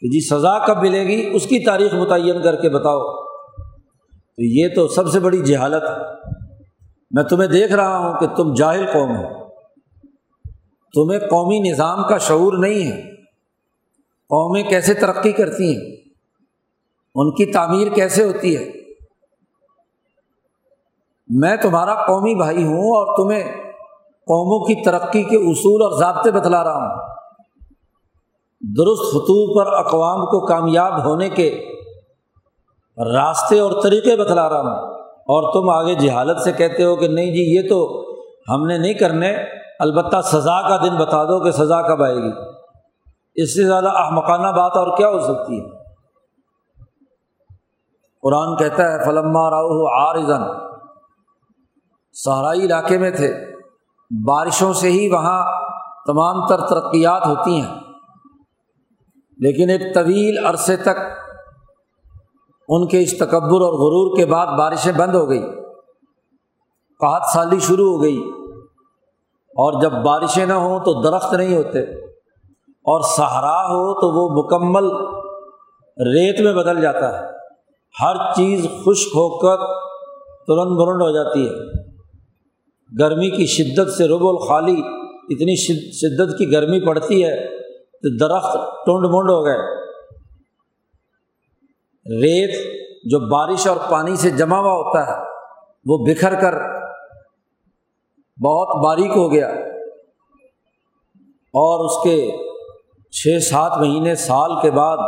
کہ 0.02 0.08
جی 0.08 0.20
سزا 0.20 0.58
کب 0.66 0.82
ملے 0.82 1.04
گی 1.04 1.36
اس 1.36 1.46
کی 1.46 1.64
تاریخ 1.64 1.94
متعین 1.94 2.42
کر 2.42 2.56
کے 2.56 2.68
بتاؤ 2.68 3.00
تو 4.38 4.44
یہ 4.44 4.74
تو 4.74 4.86
سب 4.88 5.08
سے 5.08 5.20
بڑی 5.20 5.42
جہالت 5.44 5.82
ہے 5.82 6.34
میں 7.10 7.22
تمہیں 7.22 7.48
دیکھ 7.48 7.72
رہا 7.72 7.98
ہوں 7.98 8.14
کہ 8.20 8.26
تم 8.36 8.54
جاہل 8.54 8.86
قوم 8.86 9.16
ہو 9.16 9.28
تمہیں 10.94 11.18
قومی 11.20 11.58
نظام 11.70 12.02
کا 12.08 12.18
شعور 12.18 12.58
نہیں 12.58 12.90
ہے 12.92 13.15
قومیں 14.30 14.62
کیسے 14.62 14.94
ترقی 14.94 15.32
کرتی 15.32 15.74
ہیں 15.74 15.94
ان 17.14 17.30
کی 17.30 17.52
تعمیر 17.52 17.94
کیسے 17.94 18.24
ہوتی 18.24 18.56
ہے 18.56 18.64
میں 21.30 21.56
تمہارا 21.56 21.94
قومی 22.06 22.34
بھائی 22.34 22.64
ہوں 22.64 22.96
اور 22.96 23.16
تمہیں 23.16 23.42
قوموں 24.28 24.58
کی 24.66 24.82
ترقی 24.84 25.22
کے 25.22 25.36
اصول 25.50 25.82
اور 25.82 25.98
ضابطے 25.98 26.30
بتلا 26.30 26.62
رہا 26.64 26.86
ہوں 26.86 27.14
درست 28.62 29.02
خطوط 29.12 29.56
پر 29.56 29.72
اقوام 29.72 30.24
کو 30.24 30.46
کامیاب 30.46 31.04
ہونے 31.04 31.28
کے 31.28 31.48
راستے 32.98 33.58
اور 33.58 33.72
طریقے 33.82 34.16
بتلا 34.16 34.48
رہا 34.48 34.60
ہوں 34.60 34.94
اور 35.34 35.52
تم 35.52 35.70
آگے 35.70 35.94
جہالت 35.94 36.40
سے 36.40 36.52
کہتے 36.52 36.84
ہو 36.84 36.96
کہ 36.96 37.08
نہیں 37.08 37.32
جی 37.32 37.42
یہ 37.56 37.68
تو 37.68 37.78
ہم 38.48 38.66
نے 38.66 38.78
نہیں 38.78 38.94
کرنے 38.94 39.32
البتہ 39.78 40.20
سزا 40.22 40.60
کا 40.68 40.76
دن 40.76 40.96
بتا 40.96 41.24
دو 41.24 41.38
کہ 41.44 41.50
سزا 41.50 41.80
کب 41.82 42.02
آئے 42.02 42.14
گی 42.14 42.30
اس 43.36 43.54
سے 43.54 43.64
زیادہ 43.64 43.90
احمقانہ 43.96 44.52
بات 44.56 44.76
اور 44.76 44.96
کیا 44.96 45.08
ہو 45.08 45.20
سکتی 45.20 45.60
ہے 45.60 45.74
قرآن 48.22 48.56
کہتا 48.56 48.84
ہے 48.92 49.04
فلم 49.04 49.36
آرزن 49.36 50.46
صحرائی 52.16 52.64
علاقے 52.64 52.98
میں 52.98 53.10
تھے 53.10 53.28
بارشوں 54.10 54.72
سے 54.72 54.90
ہی 54.90 55.08
وہاں 55.08 55.40
تمام 56.06 56.46
تر 56.46 56.60
ترقیات 56.66 57.26
ہوتی 57.26 57.60
ہیں 57.60 57.74
لیکن 59.38 59.70
ایک 59.70 59.94
طویل 59.94 60.44
عرصے 60.46 60.76
تک 60.76 61.04
ان 62.68 62.86
کے 62.86 63.02
اس 63.02 63.18
تکبر 63.18 63.60
اور 63.60 63.78
غرور 63.80 64.16
کے 64.16 64.26
بعد 64.26 64.56
بارشیں 64.58 64.92
بند 64.92 65.14
ہو 65.14 65.28
گئی 65.28 65.42
قحط 67.00 67.28
سالی 67.34 67.58
شروع 67.58 67.88
ہو 67.90 68.02
گئی 68.02 68.16
اور 69.56 69.80
جب 69.82 69.92
بارشیں 70.04 70.46
نہ 70.46 70.52
ہوں 70.52 70.78
تو 70.80 71.00
درخت 71.02 71.34
نہیں 71.34 71.56
ہوتے 71.56 71.84
اور 72.86 73.00
سہارا 73.16 73.56
ہو 73.68 73.80
تو 74.00 74.10
وہ 74.12 74.28
مکمل 74.34 74.88
ریت 75.98 76.40
میں 76.40 76.52
بدل 76.52 76.80
جاتا 76.82 77.08
ہے 77.12 77.24
ہر 77.94 78.16
چیز 78.32 78.66
خشک 78.84 79.16
ہو 79.16 79.28
کر 79.38 79.64
ترن 80.48 80.74
برن 80.76 81.02
ہو 81.02 81.10
جاتی 81.10 81.46
ہے 81.48 81.84
گرمی 82.92 83.30
کی 83.30 83.46
شدت 83.46 83.90
سے 83.92 84.08
رب 84.08 84.26
الخالی 84.26 84.76
اتنی 85.30 85.56
شدت 85.56 86.36
کی 86.38 86.50
گرمی 86.52 86.80
پڑتی 86.86 87.22
ہے 87.24 87.34
تو 88.02 88.16
درخت 88.18 88.56
ٹونڈ 88.86 89.10
مونڈ 89.10 89.30
ہو 89.30 89.44
گئے 89.44 89.64
ریت 92.06 92.56
جو 93.10 93.18
بارش 93.28 93.66
اور 93.66 93.76
پانی 93.90 94.16
سے 94.16 94.30
جما 94.30 94.58
ہوا 94.58 94.72
ہوتا 94.74 95.06
ہے 95.06 95.20
وہ 95.86 95.98
بکھر 96.04 96.40
کر 96.40 96.54
بہت 98.38 98.84
باریک 98.84 99.16
ہو 99.16 99.30
گیا 99.32 99.48
اور 101.54 101.84
اس 101.84 102.02
کے 102.04 102.16
چھ 103.16 103.38
سات 103.42 103.76
مہینے 103.78 104.14
سال 104.20 104.54
کے 104.62 104.70
بعد 104.70 105.02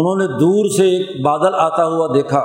انہوں 0.00 0.16
نے 0.16 0.26
دور 0.34 0.68
سے 0.76 0.84
ایک 0.90 1.08
بادل 1.24 1.54
آتا 1.54 1.86
ہوا 1.86 2.06
دیکھا 2.14 2.40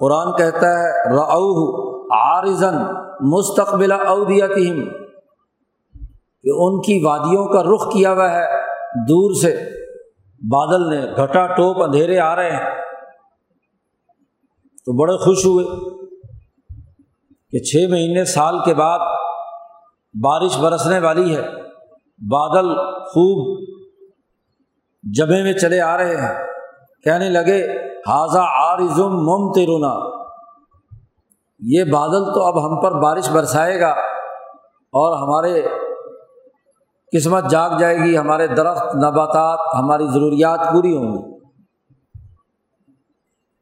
قرآن 0.00 0.32
کہتا 0.36 0.70
ہے 0.78 0.92
رن 2.60 2.76
مستقبلہ 3.26 3.94
او 4.06 4.22
دیا 4.24 4.46
کہ 4.46 4.68
ان 6.44 6.80
کی 6.80 7.00
وادیوں 7.04 7.46
کا 7.46 7.62
رخ 7.62 7.92
کیا 7.92 8.12
ہوا 8.12 8.30
ہے 8.30 8.44
دور 9.08 9.34
سے 9.42 9.52
بادل 10.42 10.88
نے 10.90 11.00
گھٹا 11.16 11.46
ٹوپ 11.46 11.82
اندھیرے 11.82 12.18
آ 12.18 12.34
رہے 12.36 12.50
ہیں 12.50 12.74
تو 14.86 14.92
بڑے 14.92 15.16
خوش 15.16 15.44
ہوئے 15.46 15.64
کہ 17.52 17.64
چھ 17.64 17.90
مہینے 17.90 18.24
سال 18.24 18.58
کے 18.64 18.74
بعد 18.74 19.06
بارش 20.14 20.58
برسنے 20.58 20.98
والی 20.98 21.36
ہے 21.36 21.65
بادل 22.20 22.68
خوب 23.04 23.64
جبے 25.04 25.42
میں 25.42 25.52
چلے 25.52 25.80
آ 25.80 25.96
رہے 25.96 26.16
ہیں 26.16 26.34
کہنے 27.06 27.28
لگے 27.28 27.60
حاضہ 28.06 28.44
آرزم 28.62 29.16
مم 29.22 29.52
ترونا 29.52 29.92
یہ 31.60 31.84
بادل 31.84 32.24
تو 32.34 32.46
اب 32.46 32.58
ہم 32.64 32.80
پر 32.80 33.00
بارش 33.00 33.28
برسائے 33.28 33.80
گا 33.80 33.90
اور 34.94 35.16
ہمارے 35.16 35.62
قسمت 37.12 37.50
جاگ 37.50 37.78
جائے 37.78 37.96
گی 37.96 38.16
ہمارے 38.18 38.46
درخت 38.46 38.94
نباتات 38.94 39.74
ہماری 39.74 40.06
ضروریات 40.06 40.60
پوری 40.72 40.96
ہوں 40.96 41.12
گی 41.12 41.34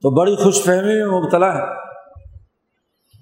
تو 0.02 0.11
بڑی 0.11 0.37
خوش 0.37 0.62
فہمی 0.62 0.94
میں 1.02 1.21
مبتلا 1.21 1.52
ہے 1.54 1.66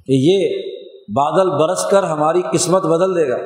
کہ 0.08 0.20
یہ 0.20 0.62
بادل 1.08 1.50
برس 1.50 1.84
کر 1.90 2.02
ہماری 2.02 2.42
قسمت 2.52 2.87
بدل 2.87 3.16
دے 3.16 3.28
گا 3.28 3.37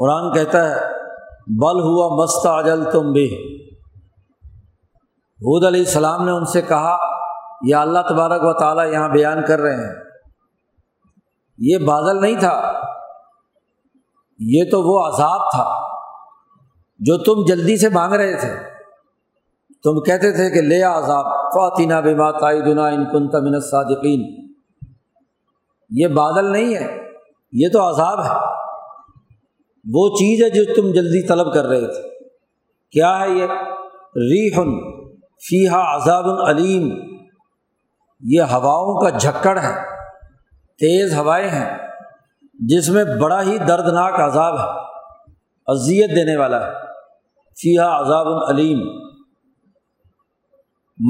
قرآن 0.00 0.32
کہتا 0.32 0.62
ہے 0.70 0.92
بل 1.58 1.80
ہوا 1.80 2.08
مست 2.16 2.46
اجل 2.46 2.84
تم 2.92 3.12
بھی 3.12 3.26
حود 5.40 5.64
علیہ 5.64 5.80
السلام 5.80 6.24
نے 6.24 6.32
ان 6.32 6.44
سے 6.44 6.62
کہا 6.62 6.96
یا 7.66 7.80
اللہ 7.80 8.08
تبارک 8.08 8.44
و 8.44 8.52
تعالیٰ 8.58 8.86
یہاں 8.92 9.08
بیان 9.08 9.42
کر 9.46 9.60
رہے 9.60 9.74
ہیں 9.76 9.92
یہ 11.58 11.84
بادل 11.86 12.20
نہیں 12.20 12.40
تھا 12.40 12.54
یہ 14.40 14.70
تو 14.70 14.82
وہ 14.82 14.98
عذاب 15.06 15.50
تھا 15.50 15.64
جو 17.00 17.16
تم 17.24 17.44
جلدی 17.44 17.76
سے 17.76 17.88
مانگ 17.88 18.12
رہے 18.14 18.36
تھے 18.36 18.54
تم 19.84 20.00
کہتے 20.00 20.32
تھے 20.32 20.50
کہ 20.50 20.60
لے 20.62 20.82
عذاب 20.82 21.26
آئی 22.44 22.60
دنا 22.62 22.86
ان 22.86 23.04
کن 23.04 23.28
تمن 23.30 23.54
یقین 23.90 24.22
یہ 25.90 26.14
بادل 26.14 26.52
نہیں 26.52 26.74
ہے 26.74 26.86
یہ 27.52 27.68
تو 27.68 27.88
عذاب 27.88 28.24
ہے 28.24 28.53
وہ 29.84 30.08
چیز 30.08 30.42
ہے 30.42 30.48
جو 30.50 30.64
تم 30.74 30.90
جلدی 30.92 31.26
طلب 31.26 31.52
کر 31.54 31.66
رہے 31.66 31.86
تھے 31.86 32.02
کیا 32.92 33.18
ہے 33.20 33.30
یہ 33.30 33.56
ریفن 34.24 34.70
فیحہ 35.42 35.80
عذاب 35.96 36.28
العلیم 36.28 36.88
یہ 38.22 38.52
ہواؤں 38.52 39.00
کا 39.00 39.18
جھکڑ 39.18 39.58
ہے 39.58 39.74
تیز 40.78 41.14
ہوائیں 41.14 41.48
ہیں 41.48 41.66
جس 42.68 42.88
میں 42.88 43.04
بڑا 43.20 43.42
ہی 43.42 43.58
دردناک 43.58 44.20
عذاب 44.20 44.58
ہے 44.58 44.82
اذیت 45.68 46.10
دینے 46.16 46.36
والا 46.36 46.66
ہے 46.66 46.72
فیا 47.56 47.88
عذاب 47.98 48.26
العلیم 48.26 48.80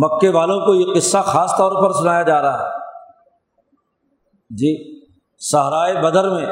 مکے 0.00 0.29
والوں 0.29 0.61
کو 0.61 0.75
یہ 0.75 0.95
قصہ 0.95 1.19
خاص 1.27 1.53
طور 1.59 1.73
پر 1.83 1.93
سنایا 1.93 2.23
جا 2.23 2.41
رہا 2.43 2.63
ہے 2.63 2.83
جی 4.51 4.75
صحرائے 5.41 5.95
بدر 6.03 6.29
میں 6.31 6.47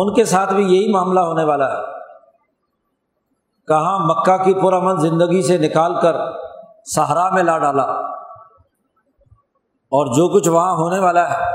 ان 0.00 0.14
کے 0.14 0.24
ساتھ 0.24 0.52
بھی 0.54 0.64
یہی 0.64 0.92
معاملہ 0.92 1.20
ہونے 1.20 1.44
والا 1.44 1.68
ہے 1.68 1.86
کہاں 3.68 3.98
مکہ 3.98 4.36
کی 4.44 4.54
پرامن 4.54 5.00
زندگی 5.00 5.42
سے 5.42 5.58
نکال 5.58 6.00
کر 6.00 6.16
سہارا 6.94 7.28
میں 7.30 7.42
لا 7.42 7.58
ڈالا 7.58 7.82
اور 9.92 10.06
جو 10.06 10.28
کچھ 10.28 10.48
وہاں 10.48 10.74
ہونے 10.76 10.98
والا 10.98 11.28
ہے 11.30 11.55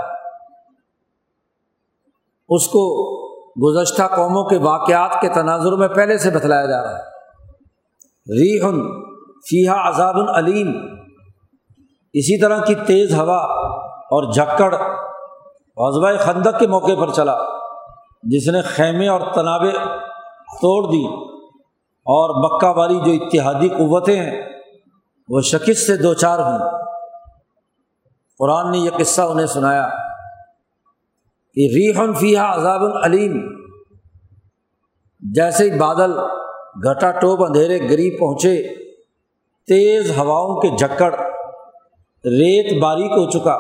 اس 2.49 2.67
کو 2.67 2.83
گزشتہ 3.63 4.07
قوموں 4.15 4.43
کے 4.49 4.57
واقعات 4.57 5.21
کے 5.21 5.29
تناظر 5.29 5.75
میں 5.75 5.87
پہلے 5.87 6.17
سے 6.17 6.29
بتلایا 6.29 6.65
جا 6.65 6.81
رہا 6.83 6.97
ہے 6.97 8.39
ری 8.39 8.51
فیحا 9.49 9.77
آزاد 9.87 10.13
العلیم 10.13 10.71
اسی 12.15 12.41
طرح 12.41 12.63
کی 12.63 12.75
تیز 12.85 13.13
ہوا 13.15 13.37
اور 14.15 14.31
جھکڑ 14.33 14.73
عزبۂ 15.77 16.19
خندق 16.19 16.59
کے 16.59 16.67
موقع 16.67 16.95
پر 16.99 17.11
چلا 17.11 17.35
جس 18.23 18.47
نے 18.47 18.61
خیمے 18.65 19.07
اور 19.07 19.21
تنابے 19.33 19.71
توڑ 20.61 20.81
دی 20.91 21.03
اور 22.05 22.29
مکہ 22.43 22.67
والی 22.77 22.99
جو 23.05 23.11
اتحادی 23.13 23.69
قوتیں 23.69 24.15
ہیں 24.15 24.41
وہ 25.29 25.41
شکست 25.41 25.85
سے 25.87 25.95
دو 25.97 26.13
چار 26.13 26.39
ہوں 26.39 26.59
قرآن 28.39 28.71
نے 28.71 28.77
یہ 28.77 28.97
قصہ 28.99 29.21
انہیں 29.21 29.45
سنایا 29.45 29.87
کہ 31.57 31.67
ریحن 31.73 32.13
فیحا 32.13 32.53
عذاب 32.53 32.83
العلیم 32.83 33.37
جیسے 35.21 35.63
ہی 35.63 35.77
بادل 35.79 36.17
گھٹا 36.83 37.11
ٹوپ 37.11 37.43
اندھیرے 37.43 37.79
گری 37.89 38.09
پہنچے 38.17 38.55
تیز 39.67 40.17
ہواؤں 40.17 40.59
کے 40.61 40.75
جھکڑ 40.77 41.13
ریت 42.23 42.73
باریک 42.81 43.11
ہو 43.11 43.29
چکا 43.29 43.57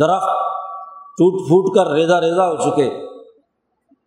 درخت 0.00 0.42
ٹوٹ 1.18 1.40
پھوٹ 1.48 1.74
کر 1.74 1.90
ریزا 1.92 2.20
ریزا 2.20 2.48
ہو 2.48 2.56
چکے 2.60 2.88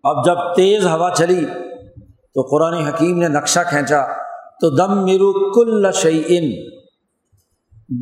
اب 0.04 0.26
جب 0.26 0.38
تیز 0.56 0.86
ہوا 0.86 1.10
چلی 1.18 1.46
تو 2.36 2.42
قرآن 2.42 2.74
حکیم 2.86 3.20
نے 3.20 3.28
نقشہ 3.28 3.60
کھینچا 3.70 4.02
تو 4.62 4.70
دم 4.78 5.04
میرو 5.06 5.32
کل 5.54 5.92
شعین 5.96 6.50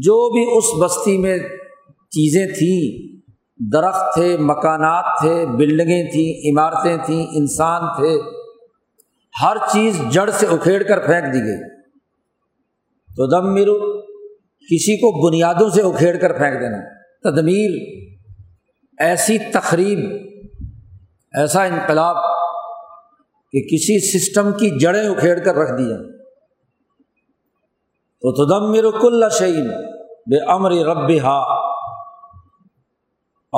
جو 0.01 0.17
بھی 0.29 0.43
اس 0.57 0.71
بستی 0.81 1.17
میں 1.17 1.37
چیزیں 2.11 2.45
تھیں 2.47 2.79
درخت 3.59 4.13
تھے 4.13 4.35
مکانات 4.37 5.05
تھے 5.21 5.33
بلڈنگیں 5.57 6.11
تھیں 6.11 6.49
عمارتیں 6.51 6.97
تھیں 7.05 7.25
انسان 7.37 7.87
تھے 7.95 8.15
ہر 9.35 9.57
چیز 9.73 10.01
جڑ 10.11 10.29
سے 10.29 10.47
اکھیڑ 10.47 10.81
کر 10.83 11.05
پھینک 11.05 11.33
دی 11.33 11.43
گئی 11.43 11.57
تو 13.09 13.27
دم 13.31 13.53
میرو 13.53 13.77
کسی 14.69 14.95
کو 14.97 15.11
بنیادوں 15.19 15.69
سے 15.69 15.81
اکھیڑ 15.81 16.15
کر 16.17 16.37
پھینک 16.37 16.59
دینا 16.59 16.81
تدمیر 17.23 17.77
ایسی 18.97 19.37
تقریب 19.51 19.99
ایسا 21.33 21.63
انقلاب 21.63 22.17
کہ 23.53 23.61
کسی 23.61 23.97
سسٹم 24.01 24.51
کی 24.51 24.69
جڑیں 24.79 25.07
اکھیڑ 25.07 25.37
کر 25.39 25.55
رکھ 25.55 25.71
دی 25.71 25.87
تو 28.23 28.31
تو 28.31 28.45
تدمر 28.45 28.89
کل 29.01 29.27
شعین 29.39 29.67
بے 30.29 30.39
امر 30.51 30.71
رب 30.85 31.11
ہا 31.23 31.39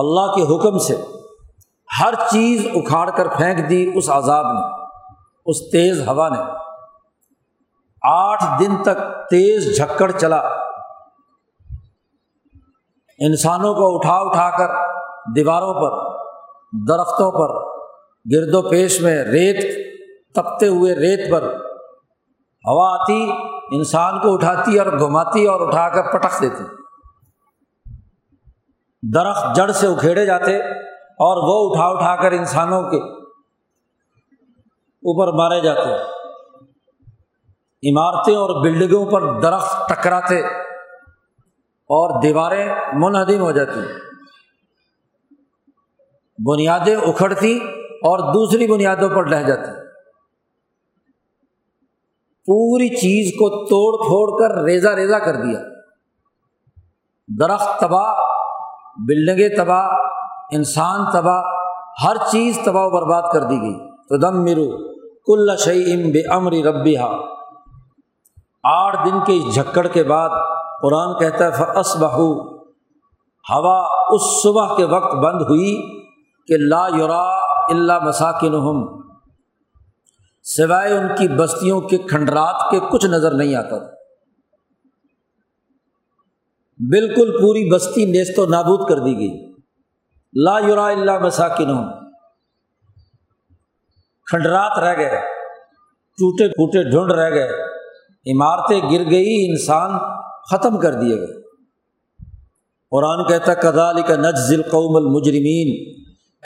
اللہ 0.00 0.33
کے 0.35 0.41
حکم 0.45 0.77
سے 0.77 0.95
ہر 1.89 2.13
چیز 2.31 2.65
اکھاڑ 2.75 3.09
کر 3.09 3.27
پھینک 3.27 3.69
دی 3.69 3.85
اس 3.95 4.09
عذاب 4.09 4.51
نے 4.53 4.65
اس 5.45 5.61
تیز 5.71 6.07
ہوا 6.07 6.27
نے 6.29 6.41
آٹھ 8.03 8.43
دن 8.59 8.75
تک 8.83 9.05
تیز 9.29 9.75
جھکڑ 9.77 10.11
چلا 10.11 10.41
انسانوں 13.19 13.73
کو 13.73 13.95
اٹھا 13.95 14.17
اٹھا 14.19 14.49
کر 14.57 14.73
دیواروں 15.35 15.73
پر 15.73 15.95
درختوں 16.87 17.31
پر 17.31 17.53
گرد 18.25 18.55
و 18.55 18.61
پیش 18.69 19.01
میں 19.01 19.17
ریت 19.23 19.61
تپتے 20.35 20.67
ہوئے 20.67 20.95
ریت 20.95 21.31
پر 21.31 21.43
ہوا 22.65 22.87
آتی 22.93 23.21
انسان 23.71 24.19
کو 24.19 24.33
اٹھاتی 24.33 24.79
اور 24.79 24.91
گھماتی 24.99 25.45
اور 25.45 25.67
اٹھا 25.67 25.87
کر 25.89 26.11
پٹخ 26.11 26.41
دیتی 26.41 26.63
درخت 29.03 29.55
جڑ 29.55 29.71
سے 29.71 29.87
اکھیڑے 29.87 30.25
جاتے 30.25 30.57
اور 31.25 31.41
وہ 31.43 31.55
اٹھا 31.69 31.85
اٹھا 31.87 32.15
کر 32.21 32.31
انسانوں 32.31 32.81
کے 32.91 32.97
اوپر 35.03 35.31
مارے 35.33 35.59
جاتے 35.61 35.93
عمارتیں 37.83 38.35
اور 38.35 38.49
بلڈنگوں 38.63 39.05
پر 39.11 39.41
درخت 39.41 39.87
ٹکراتے 39.89 40.39
اور 41.89 42.21
دیواریں 42.21 42.65
منہدم 42.93 43.41
ہو 43.41 43.51
جاتی 43.51 43.79
ہیں 43.79 44.06
بنیادیں 46.39 46.95
اکھڑتی 46.95 47.53
اور 48.03 48.19
دوسری 48.33 48.67
بنیادوں 48.67 49.09
پر 49.09 49.25
لہ 49.25 49.41
جاتی 49.47 49.71
پوری 52.45 52.87
چیز 52.89 53.31
کو 53.39 53.49
توڑ 53.65 53.91
پھوڑ 54.01 54.27
کر 54.39 54.55
ریزا 54.63 54.95
ریزا 54.95 55.19
کر 55.19 55.35
دیا 55.35 55.59
درخت 57.29 57.79
تباہ 57.79 58.21
بلڈنگیں 59.07 59.49
تباہ 59.57 59.89
انسان 60.51 61.05
تباہ 61.13 61.41
ہر 62.03 62.17
چیز 62.31 62.59
تباہ 62.65 62.85
و 62.85 62.89
برباد 62.89 63.31
کر 63.33 63.43
دی 63.43 63.59
گئی 63.61 63.73
تو 64.09 64.17
دم 64.17 64.43
مرو 64.43 64.67
کل 65.27 65.55
شعی 65.65 65.83
ام 65.93 66.09
بے 66.11 66.21
امر 66.33 66.53
ہا 66.97 67.09
آٹھ 68.63 68.95
دن 69.05 69.19
کے 69.25 69.39
جھکڑ 69.51 69.87
کے 69.87 70.03
بعد 70.03 70.29
قرآن 70.81 71.17
کہتا 71.19 71.45
ہے 71.49 71.81
بہو 71.99 72.31
ہوا 73.45 73.77
اس 74.11 74.25
صبح 74.41 74.75
کے 74.77 74.83
وقت 74.85 75.15
بند 75.15 75.41
ہوئی 75.41 75.69
کہ 76.47 76.57
لا 76.65 76.85
یورا 76.95 77.23
اللہ 77.69 78.03
مساکن 78.03 78.55
ہم 78.65 78.85
سوائے 80.45 80.91
ان 80.93 81.07
کی 81.15 81.27
بستیوں 81.35 81.79
کے 81.89 81.97
کھنڈرات 82.09 82.69
کے 82.71 82.79
کچھ 82.91 83.05
نظر 83.05 83.33
نہیں 83.33 83.55
آتا 83.55 83.77
تھا 83.77 83.95
بالکل 86.79 87.31
پوری 87.31 87.69
بستی 87.71 88.05
نیست 88.05 88.39
و 88.39 88.45
نابود 88.45 88.87
کر 88.89 88.99
دی 88.99 89.15
گئی 89.17 89.31
لا 90.33 90.57
یورا 90.59 90.87
اللہ 90.87 91.19
مساکن 91.19 91.73
کھنڈرات 94.27 94.79
رہ 94.79 94.97
گئے 94.97 95.19
ٹوٹے 96.17 96.47
پھوٹے 96.49 96.83
ڈھونڈ 96.89 97.11
رہ 97.11 97.29
گئے 97.29 97.65
عمارتیں 98.25 98.79
گر 98.81 99.09
گئی 99.11 99.35
انسان 99.49 99.97
ختم 100.51 100.79
کر 100.79 100.93
دیے 100.93 101.15
گئے 101.17 101.35
قرآن 102.91 103.27
کہتا 103.27 103.53
کدال 103.53 104.01
کا 104.01 104.15
نجزل 104.15 104.61
قوم 104.63 104.95
المجرمین 104.95 105.71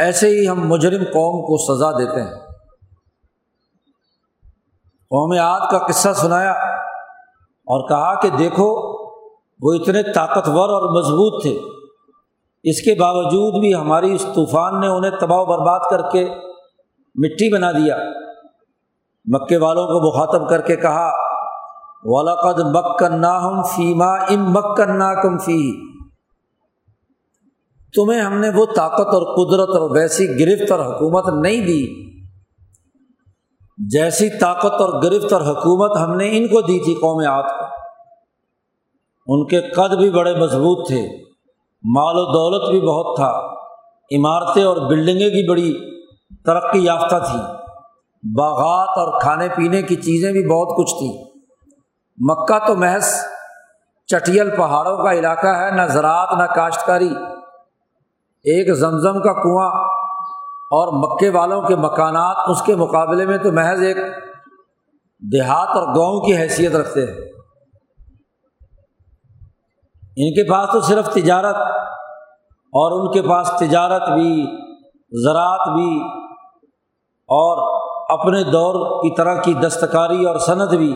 ایسے 0.00 0.27
ہی 0.27 0.47
ہم 0.47 0.67
مجرم 0.67 1.03
قوم 1.03 1.41
کو 1.41 1.57
سزا 1.57 1.91
دیتے 1.91 2.21
ہیں 2.21 2.39
قوم 5.12 5.31
عاد 5.39 5.71
کا 5.71 5.77
قصہ 5.77 6.13
سنایا 6.13 6.51
اور 7.67 7.88
کہا 7.89 8.13
کہ 8.21 8.29
دیکھو 8.38 8.67
وہ 9.60 9.73
اتنے 9.73 10.03
طاقتور 10.13 10.69
اور 10.69 10.88
مضبوط 10.89 11.41
تھے 11.41 11.53
اس 12.65 12.81
کے 12.81 12.93
باوجود 12.99 13.60
بھی 13.60 13.73
ہماری 13.73 14.13
اس 14.13 14.25
طوفان 14.36 14.79
نے 14.79 14.88
انہیں 14.88 15.19
تباہ 15.19 15.39
و 15.39 15.45
برباد 15.45 15.89
کر 15.91 16.01
کے 16.12 16.23
مٹی 17.15 17.51
بنا 17.53 17.71
دیا 17.71 17.97
مکے 19.25 19.57
والوں 19.57 19.88
کو 19.88 19.99
مخاطب 20.07 20.49
کر 20.49 20.62
کے 20.62 20.75
کہا 20.75 21.10
والد 22.05 22.60
مک 22.75 22.99
کرنا 22.99 23.38
ہم 23.39 23.62
فیما 23.63 24.13
ام 24.29 24.51
مک 24.51 24.77
کرنا 24.77 25.13
کم 25.21 25.38
فی 25.38 25.57
تمہیں 27.93 28.21
ہم 28.21 28.38
نے 28.39 28.49
وہ 28.49 28.65
طاقت 28.75 29.13
اور 29.13 29.25
قدرت 29.31 29.75
اور 29.75 29.89
ویسی 29.95 30.27
گرفت 30.39 30.71
اور 30.71 30.86
حکومت 30.86 31.29
نہیں 31.36 31.65
دی 31.65 31.81
جیسی 33.77 34.29
طاقت 34.39 34.81
اور 34.81 35.01
گرفت 35.03 35.34
اور 35.34 35.41
حکومت 35.41 35.97
ہم 35.97 36.15
نے 36.17 36.29
ان 36.38 36.47
کو 36.47 36.62
دی 36.62 36.77
تھی 36.84 36.93
قوم 36.95 37.21
آت 37.29 37.49
کو 37.49 37.69
ان 39.27 39.45
کے 39.47 39.62
قد 39.71 39.95
بھی 39.97 40.10
بڑے 40.10 40.34
مضبوط 40.36 40.88
تھے 40.88 41.01
مال 41.84 42.17
و 42.17 42.25
دولت 42.34 42.69
بھی 42.71 42.79
بہت 42.81 43.15
تھا 43.15 43.31
عمارتیں 44.12 44.63
اور 44.63 44.77
بلڈنگیں 44.89 45.29
بھی 45.29 45.47
بڑی 45.49 45.71
ترقی 46.45 46.84
یافتہ 46.86 47.23
تھیں 47.25 47.41
باغات 48.23 48.97
اور 48.97 49.19
کھانے 49.21 49.47
پینے 49.49 49.81
کی 49.81 49.95
چیزیں 49.95 50.31
بھی 50.31 50.43
بہت 50.47 50.77
کچھ 50.77 50.93
تھیں 50.99 51.13
مکہ 52.17 52.60
تو 52.67 52.75
محض 52.75 53.13
چٹیل 54.10 54.49
پہاڑوں 54.57 54.97
کا 54.97 55.13
علاقہ 55.13 55.55
ہے 55.55 55.69
نہ 55.71 55.86
زراعت 55.88 56.34
نہ 56.38 56.53
کاشتکاری 56.53 57.10
ایک 58.45 58.73
زمزم 58.75 59.19
کا 59.21 59.34
کنواں 59.34 59.69
اور 60.71 60.91
مکے 60.93 61.29
والوں 61.29 61.62
کے 61.62 61.75
مکانات 61.75 62.38
اس 62.49 62.62
کے 62.62 62.75
مقابلے 62.75 63.25
میں 63.25 63.38
تو 63.38 63.51
محض 63.51 63.81
ایک 63.81 63.97
دیہات 65.21 65.75
اور 65.75 65.88
گاؤں 65.95 66.19
کی 66.19 66.38
حیثیت 66.38 66.75
رکھتے 66.75 67.05
ہیں 67.05 67.29
ان 70.17 70.34
کے 70.34 70.49
پاس 70.49 70.71
تو 70.71 70.81
صرف 70.81 71.13
تجارت 71.13 71.62
اور 72.73 72.99
ان 72.99 73.12
کے 73.12 73.21
پاس 73.21 73.51
تجارت 73.60 74.10
بھی 74.10 74.34
زراعت 75.23 75.67
بھی 75.69 75.91
اور 77.29 77.63
اپنے 78.10 78.43
دور 78.43 78.75
کی 79.01 79.15
طرح 79.15 79.41
کی 79.41 79.53
دستکاری 79.53 80.25
اور 80.25 80.38
صنعت 80.39 80.73
بھی 80.75 80.93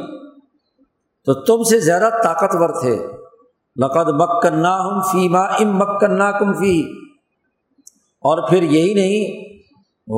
تو 1.27 1.33
تم 1.43 1.63
سے 1.63 1.79
زیادہ 1.79 2.09
طاقتور 2.23 2.79
تھے 2.81 2.97
لقد 3.77 4.09
مکنہ 4.15 4.75
ہم 4.81 4.99
فی 5.01 5.27
ما 5.27 5.43
ام 5.59 5.77
مکنہ 5.77 6.31
کم 6.39 6.53
فی 6.53 6.75
اور 8.25 8.47
پھر 8.49 8.63
یہی 8.63 8.93
نہیں 8.93 9.43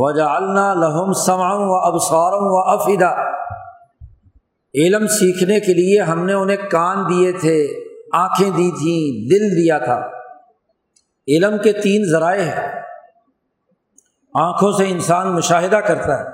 وجا 0.00 0.26
اللہ 0.26 0.74
لہم 0.80 1.12
سماؤں 1.26 1.66
و 1.66 1.76
ابساروں 1.88 2.46
و 2.50 2.60
افیدا 2.70 3.10
علم 4.74 5.08
سیکھنے 5.08 5.60
کے 5.60 5.74
لیے 5.74 6.02
ہم 6.02 6.26
نے 6.26 6.34
انہیں 6.34 6.70
کان 6.70 7.04
دیے 7.10 7.32
تھے 7.32 7.58
آنکھیں 8.14 8.50
دی 8.50 8.70
تھیں 8.72 9.00
دل 9.30 9.46
دیا 9.56 9.78
تھا 9.78 10.00
علم 11.28 11.58
کے 11.58 11.72
تین 11.74 12.10
ذرائع 12.12 12.42
ہیں 12.42 12.66
آنکھوں 14.36 14.72
سے 14.72 14.90
انسان 14.90 15.36
مشاہدہ 15.36 15.76
کرتا 15.76 16.20
ہے 16.20 16.34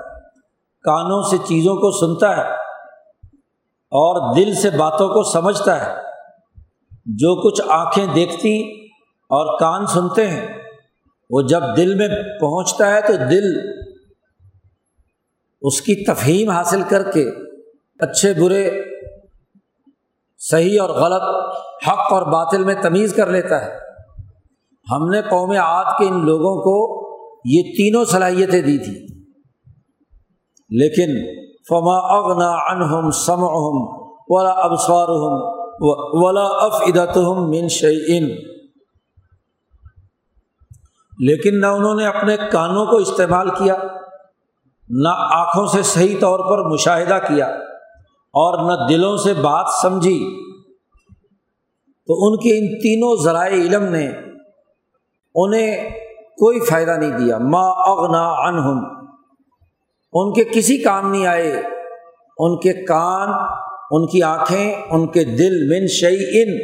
کانوں 0.84 1.22
سے 1.22 1.36
چیزوں 1.48 1.76
کو 1.76 1.90
سنتا 1.98 2.36
ہے 2.36 2.42
اور 3.92 4.20
دل 4.36 4.54
سے 4.54 4.70
باتوں 4.70 5.08
کو 5.08 5.22
سمجھتا 5.22 5.80
ہے 5.80 5.92
جو 7.16 7.34
کچھ 7.42 7.60
آنکھیں 7.68 8.06
دیکھتی 8.14 8.58
اور 9.30 9.58
کان 9.60 9.86
سنتے 9.86 10.26
ہیں 10.26 10.63
وہ 11.34 11.42
جب 11.42 11.62
دل 11.76 11.94
میں 11.94 12.08
پہنچتا 12.40 12.90
ہے 12.90 13.00
تو 13.00 13.16
دل 13.30 13.46
اس 15.62 15.80
کی 15.80 15.94
تفہیم 16.04 16.50
حاصل 16.50 16.82
کر 16.88 17.10
کے 17.12 17.24
اچھے 18.00 18.32
برے 18.34 18.64
صحیح 20.40 20.80
اور 20.80 20.90
غلط 20.90 21.22
حق 21.88 22.12
اور 22.12 22.26
باطل 22.32 22.64
میں 22.64 22.74
تمیز 22.82 23.14
کر 23.14 23.30
لیتا 23.30 23.64
ہے 23.64 23.72
ہم 24.86 25.08
نے 25.08 25.22
قوم 25.22 25.50
عاد 25.60 25.92
کے 25.98 26.08
ان 26.08 26.24
لوگوں 26.26 26.54
کو 26.62 26.76
یہ 27.44 27.72
تینوں 27.76 28.04
صلاحیتیں 28.04 28.60
دی 28.62 28.78
تھیں 28.78 28.94
لیکن 30.70 31.14
فما 31.68 31.96
اغنا 32.14 32.50
سمعہم 32.70 33.10
سم 33.18 33.44
ام 33.44 33.78
ولا 36.14 36.48
من 37.48 37.68
شعین 37.68 38.28
لیکن 41.18 41.60
نہ 41.60 41.66
انہوں 41.66 41.94
نے 41.94 42.06
اپنے 42.06 42.36
کانوں 42.52 42.84
کو 42.86 42.96
استعمال 42.96 43.50
کیا 43.50 43.74
نہ 44.88 45.08
آنکھوں 45.34 45.66
سے 45.66 45.82
صحیح 45.82 46.16
طور 46.20 46.38
پر 46.48 46.62
مشاہدہ 46.68 47.18
کیا 47.26 47.46
اور 48.34 48.58
نہ 48.64 48.74
دلوں 48.88 49.16
سے 49.16 49.34
بات 49.34 49.72
سمجھی 49.82 50.18
تو 52.08 52.14
ان 52.26 52.36
کے 52.36 52.56
ان 52.58 52.66
تینوں 52.78 53.22
ذرائع 53.24 53.60
علم 53.60 53.84
نے 53.84 54.06
انہیں 55.34 55.88
کوئی 56.38 56.60
فائدہ 56.60 56.96
نہیں 56.98 57.18
دیا 57.18 57.38
ما 57.46 57.66
اغنا 57.84 58.24
عنہم 58.48 58.78
ان 58.78 58.92
ان 60.12 60.32
کے 60.32 60.44
کسی 60.44 60.76
کام 60.78 61.10
نہیں 61.10 61.26
آئے 61.26 61.52
ان 62.38 62.58
کے 62.60 62.72
کان 62.84 63.32
ان 63.90 64.06
کی 64.06 64.22
آنکھیں 64.22 64.72
ان 64.90 65.06
کے 65.06 65.24
دل 65.24 65.56
من 65.68 65.86
شعی 65.92 66.28
ان 66.40 66.52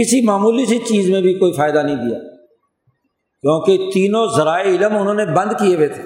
کسی 0.00 0.20
معمولی 0.26 0.66
سی 0.66 0.78
چیز 0.88 1.10
میں 1.10 1.20
بھی 1.20 1.34
کوئی 1.34 1.52
فائدہ 1.52 1.82
نہیں 1.82 1.96
دیا 1.96 2.18
کیونکہ 3.44 3.90
تینوں 3.90 4.26
ذرائع 4.36 4.62
علم 4.62 4.96
انہوں 4.96 5.14
نے 5.14 5.26
بند 5.26 5.52
کیے 5.58 5.74
ہوئے 5.76 5.88
تھے 5.88 6.02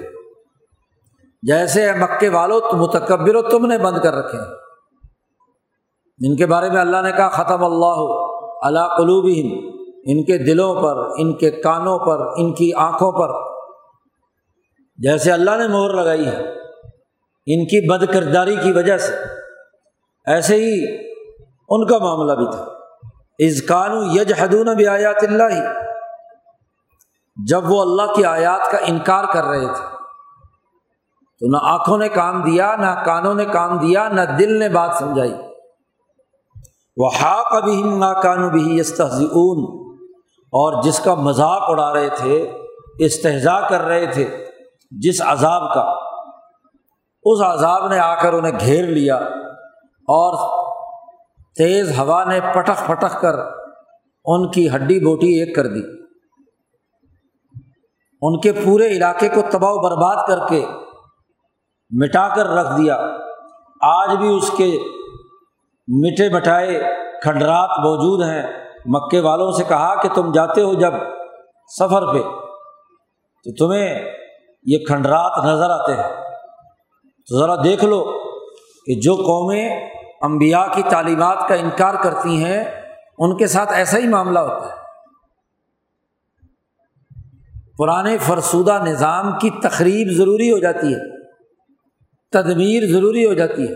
جیسے 1.43 1.91
مکے 1.93 2.29
والو 2.29 2.59
تم 2.59 2.81
متکبر 2.81 3.35
و 3.35 3.41
تم 3.41 3.65
نے 3.65 3.77
بند 3.77 3.97
کر 4.03 4.13
رکھے 4.13 4.37
ہیں 4.37 4.61
ان 6.19 6.35
کے 6.35 6.45
بارے 6.45 6.69
میں 6.69 6.79
اللہ 6.81 7.01
نے 7.01 7.11
کہا 7.11 7.29
ختم 7.29 7.63
اللہ 7.63 8.01
ہو 8.01 8.19
اللہ 8.65 8.93
قلوب 8.97 9.25
ان 10.05 10.23
کے 10.23 10.37
دلوں 10.37 10.81
پر 10.81 11.01
ان 11.17 11.33
کے 11.37 11.51
کانوں 11.61 11.97
پر 11.99 12.21
ان 12.37 12.53
کی 12.53 12.71
آنکھوں 12.77 13.11
پر 13.11 13.33
جیسے 14.99 15.31
اللہ 15.31 15.57
نے 15.57 15.67
مور 15.67 15.93
لگائی 15.93 16.25
ہے 16.27 16.43
ان 17.47 17.65
کی 17.65 17.87
بد 17.89 18.05
کرداری 18.13 18.55
کی 18.55 18.71
وجہ 18.71 18.97
سے 18.97 19.13
ایسے 20.27 20.55
ہی 20.55 20.75
ان 21.69 21.85
کا 21.87 21.97
معاملہ 21.97 22.35
بھی 22.35 22.45
تھا 22.51 22.65
از 23.39 23.61
کانو 23.67 24.03
یج 24.13 24.33
حدون 24.39 24.75
بھی 24.75 24.87
آیات 24.87 25.23
اللہ 25.23 25.49
ہی 25.49 25.61
جب 27.37 27.71
وہ 27.71 27.81
اللہ 27.81 28.13
کی 28.15 28.25
آیات 28.25 28.69
کا 28.71 28.77
انکار 28.85 29.23
کر 29.33 29.43
رہے 29.43 29.67
تھے 29.67 29.91
تو 31.41 31.49
نہ 31.51 31.57
آنکھوں 31.63 31.97
نے 31.97 32.09
کام 32.09 32.41
دیا 32.41 32.75
نہ 32.75 32.93
کانوں 33.05 33.33
نے 33.33 33.45
کام 33.45 33.77
دیا 33.77 34.07
نہ 34.09 34.21
دل 34.39 34.57
نے 34.59 34.69
بات 34.69 34.97
سمجھائی 34.99 35.33
وہ 36.97 37.09
خاک 37.09 37.53
ابھی 37.55 37.81
نا 37.83 38.11
بھی 38.49 38.79
اس 38.79 38.93
تحزون 38.95 39.63
اور 40.53 40.81
جس 40.83 40.99
کا 40.99 41.13
مذاق 41.19 41.69
اڑا 41.69 41.93
رہے 41.93 42.09
تھے 42.17 42.39
استحضاء 42.99 43.59
کر 43.69 43.81
رہے 43.81 44.05
تھے 44.05 44.25
جس 45.01 45.21
عذاب 45.21 45.73
کا 45.73 45.81
اس 47.25 47.41
عذاب 47.41 47.87
نے 47.87 47.99
آ 47.99 48.13
کر 48.15 48.33
انہیں 48.33 48.59
گھیر 48.59 48.87
لیا 48.87 49.15
اور 50.07 50.37
تیز 51.55 51.97
ہوا 51.99 52.23
نے 52.23 52.39
پٹخ 52.53 52.85
پٹخ 52.87 53.19
کر 53.21 53.39
ان 54.25 54.49
کی 54.51 54.67
ہڈی 54.69 54.99
بوٹی 54.99 55.33
ایک 55.39 55.55
کر 55.55 55.67
دی 55.67 55.81
ان 58.23 58.39
کے 58.39 58.51
پورے 58.53 58.87
علاقے 58.87 59.29
کو 59.29 59.41
تباہ 59.51 59.71
و 59.71 59.81
برباد 59.81 60.27
کر 60.27 60.47
کے 60.49 60.65
مٹا 61.91 62.27
کر 62.35 62.47
رکھ 62.49 62.71
دیا 62.77 62.97
آج 63.81 64.15
بھی 64.15 64.35
اس 64.35 64.51
کے 64.57 64.67
مٹے 65.87 66.29
مٹائے 66.29 66.79
کھنڈرات 67.23 67.79
موجود 67.79 68.23
ہیں 68.23 68.43
مکے 68.87 69.19
والوں 69.19 69.51
سے 69.51 69.63
کہا 69.63 69.93
کہ 70.01 70.09
تم 70.13 70.31
جاتے 70.31 70.61
ہو 70.61 70.73
جب 70.73 70.93
سفر 71.69 72.05
پہ 72.13 72.21
تو 73.45 73.53
تمہیں 73.57 74.05
یہ 74.65 74.85
کھنڈرات 74.87 75.45
نظر 75.45 75.69
آتے 75.69 75.95
ہیں 75.95 76.11
تو 77.27 77.39
ذرا 77.39 77.55
دیکھ 77.63 77.83
لو 77.85 78.03
کہ 78.87 78.99
جو 79.01 79.15
قومیں 79.15 79.69
امبیا 80.21 80.65
کی 80.75 80.81
تعلیمات 80.89 81.47
کا 81.49 81.55
انکار 81.55 81.95
کرتی 82.03 82.43
ہیں 82.43 82.63
ان 83.17 83.37
کے 83.37 83.47
ساتھ 83.47 83.73
ایسا 83.73 83.97
ہی 83.97 84.07
معاملہ 84.07 84.39
ہوتا 84.39 84.65
ہے 84.67 84.82
پرانے 87.77 88.17
فرسودہ 88.17 88.77
نظام 88.85 89.31
کی 89.39 89.49
تقریب 89.63 90.11
ضروری 90.17 90.51
ہو 90.51 90.57
جاتی 90.57 90.93
ہے 90.93 90.99
تدمیر 92.33 92.83
ضروری 92.91 93.25
ہو 93.25 93.33
جاتی 93.33 93.67
ہے 93.67 93.75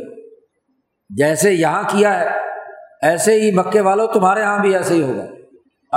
جیسے 1.09 1.53
یہاں 1.53 1.83
کیا 1.89 2.19
ہے 2.19 2.27
ایسے 3.01 3.33
ہی 3.41 3.51
مکے 3.51 3.81
والو 3.81 4.07
تمہارے 4.07 4.41
یہاں 4.41 4.59
بھی 4.59 4.75
ایسے 4.75 4.93
ہی 4.93 5.01
ہوگا 5.03 5.25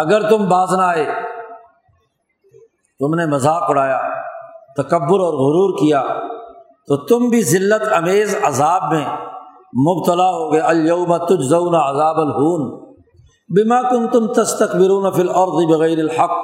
اگر 0.00 0.29
تم 0.31 0.45
باز 0.49 0.75
نہ 0.79 0.83
آئے 0.83 1.05
تم 3.01 3.15
نے 3.15 3.27
مذاق 3.27 3.71
اڑایا 3.71 3.99
تکبر 4.77 5.21
اور 5.21 5.39
غرور 5.39 5.79
کیا 5.79 6.03
تو 6.89 6.97
تم 7.07 7.29
بھی 7.29 7.43
ذلت 7.43 7.83
امیز 7.93 8.37
عذاب 8.43 8.93
میں 8.93 9.05
مبتلا 9.81 10.29
ہو 10.31 10.53
گئے 10.53 10.61
الوم 10.61 11.17
تجزون 11.27 11.75
عذاب 11.75 12.21
الحون 12.21 12.69
بما 13.51 13.81
کن 13.83 14.07
تم 14.09 14.27
بغیر 15.69 15.99
الحق 15.99 16.39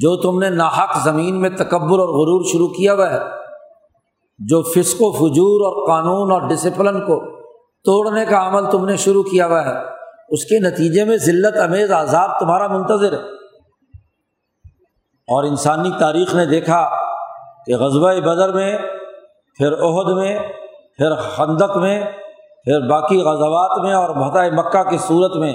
جو 0.00 0.16
تم 0.16 0.38
نے 0.38 0.48
ناحق 0.48 0.96
زمین 1.04 1.40
میں 1.40 1.50
تکبر 1.50 1.98
اور 1.98 2.08
غرور 2.08 2.44
شروع 2.52 2.68
کیا 2.68 2.94
ہوا 2.94 3.10
ہے 3.10 3.18
جو 4.38 4.62
فسق 4.62 4.96
و 5.00 5.12
فجور 5.12 5.60
اور 5.60 5.86
قانون 5.86 6.32
اور 6.32 6.48
ڈسپلن 6.48 7.00
کو 7.00 7.18
توڑنے 7.84 8.24
کا 8.24 8.48
عمل 8.48 8.70
تم 8.70 8.84
نے 8.84 8.96
شروع 8.96 9.22
کیا 9.22 9.46
ہوا 9.46 9.64
ہے 9.66 9.74
اس 10.28 10.44
کے 10.44 10.58
نتیجے 10.58 11.04
میں 11.04 11.16
ذلت 11.16 11.56
امیز 11.56 11.92
آزاد 11.92 12.28
تمہارا 12.40 12.66
منتظر 12.66 13.12
ہے 13.12 13.30
اور 15.28 15.44
انسانی 15.44 15.90
تاریخ 15.98 16.34
نے 16.34 16.46
دیکھا 16.46 16.88
کہ 17.66 17.76
غزبۂ 17.76 18.20
بدر 18.20 18.52
میں 18.52 18.78
پھر 19.58 19.72
عہد 19.72 20.16
میں 20.16 20.38
پھر 20.96 21.14
خندق 21.14 21.76
میں 21.76 22.04
پھر 22.64 22.80
باقی 22.80 23.20
غزوات 23.20 23.82
میں 23.82 23.94
اور 23.94 24.10
بھتائے 24.10 24.50
مکہ 24.50 24.82
کی 24.82 24.98
صورت 24.98 25.36
میں 25.36 25.52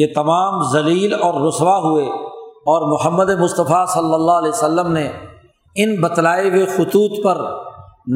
یہ 0.00 0.06
تمام 0.14 0.62
ذلیل 0.72 1.14
اور 1.14 1.46
رسوا 1.46 1.78
ہوئے 1.78 2.31
اور 2.66 2.82
محمد 2.90 3.30
مصطفیٰ 3.40 3.84
صلی 3.86 4.14
اللہ 4.14 4.32
علیہ 4.32 4.48
وسلم 4.48 4.92
نے 4.92 5.08
ان 5.76 5.94
بتلائے 6.00 6.48
ہوئے 6.50 6.64
خطوط 6.66 7.24
پر 7.24 7.40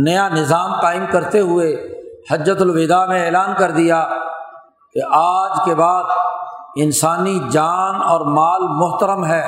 نیا 0.00 0.29
نظام 0.29 0.73
قائم 0.81 1.05
کرتے 1.13 1.41
ہوئے 1.41 1.73
حجت 2.31 2.61
الوداع 2.61 3.05
میں 3.07 3.25
اعلان 3.25 3.55
کر 3.59 3.71
دیا 3.71 4.05
کہ 4.95 5.03
آج 5.13 5.59
کے 5.65 5.75
بعد 5.75 6.13
انسانی 6.77 7.39
جان 7.51 8.01
اور 8.03 8.21
مال 8.31 8.67
محترم 8.77 9.25
ہے 9.25 9.43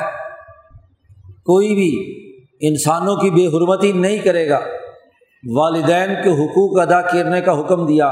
کوئی 1.45 1.73
بھی 1.75 1.91
انسانوں 2.67 3.15
کی 3.15 3.29
بے 3.29 3.47
حرمتی 3.47 3.91
نہیں 3.91 4.17
کرے 4.17 4.49
گا 4.49 4.59
والدین 5.43 6.13
کے 6.23 6.31
حقوق 6.35 6.79
ادا 6.79 7.01
کرنے 7.01 7.41
کا 7.41 7.59
حکم 7.59 7.85
دیا 7.85 8.07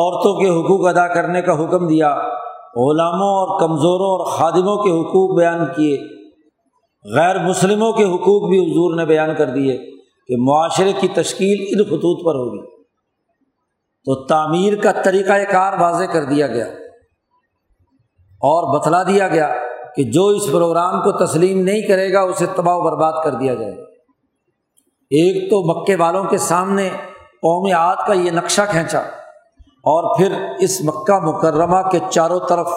عورتوں 0.00 0.34
کے 0.40 0.48
حقوق 0.50 0.86
ادا 0.88 1.06
کرنے 1.08 1.42
کا 1.42 1.54
حکم 1.54 1.86
دیا 1.86 2.14
غلاموں 2.76 3.28
اور 3.34 3.60
کمزوروں 3.60 4.10
اور 4.10 4.24
خادموں 4.26 4.76
کے 4.76 4.90
حقوق 4.90 5.38
بیان 5.38 5.64
کیے 5.76 5.96
غیر 7.16 7.38
مسلموں 7.38 7.92
کے 7.92 8.04
حقوق 8.04 8.48
بھی 8.50 8.58
حضور 8.58 8.94
نے 8.94 9.04
بیان 9.04 9.34
کر 9.34 9.50
دیے 9.50 9.76
کہ 10.28 10.36
معاشرے 10.38 10.92
کی 11.00 11.08
تشکیل 11.08 11.64
ان 11.68 11.84
خطوط 11.84 12.24
پر 12.26 12.34
ہوگی 12.34 12.64
تو 14.06 14.24
تعمیر 14.26 14.76
کا 14.76 14.92
طریقۂ 14.92 15.52
کار 15.52 15.72
واضح 15.80 16.04
کر 16.04 16.24
دیا 16.24 16.46
گیا 16.46 16.66
اور 18.42 18.78
بتلا 18.78 19.02
دیا 19.02 19.28
گیا 19.28 19.48
کہ 19.96 20.02
جو 20.02 20.26
اس 20.26 20.46
پروگرام 20.52 21.00
کو 21.00 21.26
تسلیم 21.26 21.62
نہیں 21.64 21.82
کرے 21.82 22.12
گا 22.12 22.20
اسے 22.20 22.46
تباہ 22.46 22.76
و 22.76 22.82
برباد 22.82 23.12
کر 23.24 23.34
دیا 23.34 23.54
جائے 23.54 23.72
ایک 25.10 25.50
تو 25.50 25.62
مکے 25.62 25.94
والوں 25.94 26.24
کے 26.24 26.38
سامنے 26.38 26.88
قوم 27.42 27.74
آت 27.76 28.06
کا 28.06 28.12
یہ 28.12 28.30
نقشہ 28.30 28.62
کھینچا 28.70 29.02
اور 29.86 30.06
پھر 30.16 30.32
اس 30.58 30.80
مکہ 30.84 31.18
مکرمہ 31.20 31.80
کے 31.90 31.98
چاروں 32.10 32.38
طرف 32.48 32.68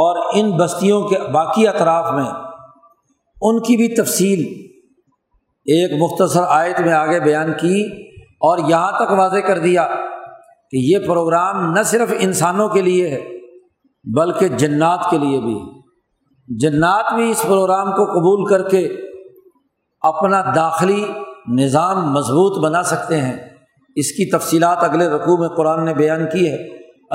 اور 0.00 0.20
ان 0.34 0.50
بستیوں 0.50 1.00
کے 1.08 1.18
باقی 1.32 1.66
اطراف 1.68 2.12
میں 2.14 2.30
ان 3.36 3.58
کی 3.62 3.76
بھی 3.76 3.88
تفصیل 3.94 4.44
ایک 5.66 5.92
مختصر 6.02 6.42
آیت 6.48 6.80
میں 6.80 6.92
آگے 6.92 7.20
بیان 7.20 7.52
کی 7.52 7.82
اور 8.40 8.58
یہاں 8.68 8.92
تک 8.92 9.12
واضح 9.18 9.46
کر 9.46 9.58
دیا 9.58 9.86
کہ 10.72 10.76
یہ 10.76 11.06
پروگرام 11.06 11.72
نہ 11.72 11.82
صرف 11.82 12.12
انسانوں 12.18 12.68
کے 12.68 12.82
لیے 12.82 13.08
ہے 13.08 13.20
بلکہ 14.04 14.56
جنات 14.56 15.10
کے 15.10 15.18
لیے 15.18 15.40
بھی 15.40 15.54
ہے 15.54 15.80
جنات 16.48 17.12
بھی 17.14 17.30
اس 17.30 17.42
پروگرام 17.42 17.90
کو 17.90 18.04
قبول 18.04 18.44
کر 18.50 18.68
کے 18.68 18.86
اپنا 20.02 20.40
داخلی 20.56 21.04
نظام 21.48 22.12
مضبوط 22.12 22.58
بنا 22.58 22.82
سکتے 22.82 23.20
ہیں 23.20 23.36
اس 23.96 24.12
کی 24.12 24.30
تفصیلات 24.30 24.84
اگلے 24.84 25.08
رقوع 25.08 25.36
میں 25.36 25.48
قرآن 25.48 25.84
نے 25.84 25.94
بیان 25.94 26.26
کی 26.26 26.48
ہے 26.48 26.56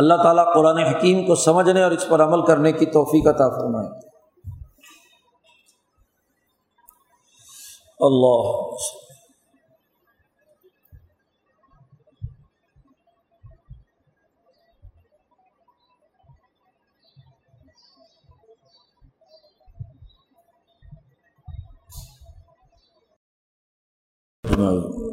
اللہ 0.00 0.23
تعالیٰ 0.23 0.45
قرآن 0.53 0.77
حکیم 0.77 1.25
کو 1.25 1.35
سمجھنے 1.35 1.83
اور 1.83 1.91
اس 1.91 2.07
پر 2.09 2.23
عمل 2.23 2.45
کرنے 2.45 2.71
کی 2.71 2.85
توفیقہ 2.85 3.31
تحفظ 24.53 25.06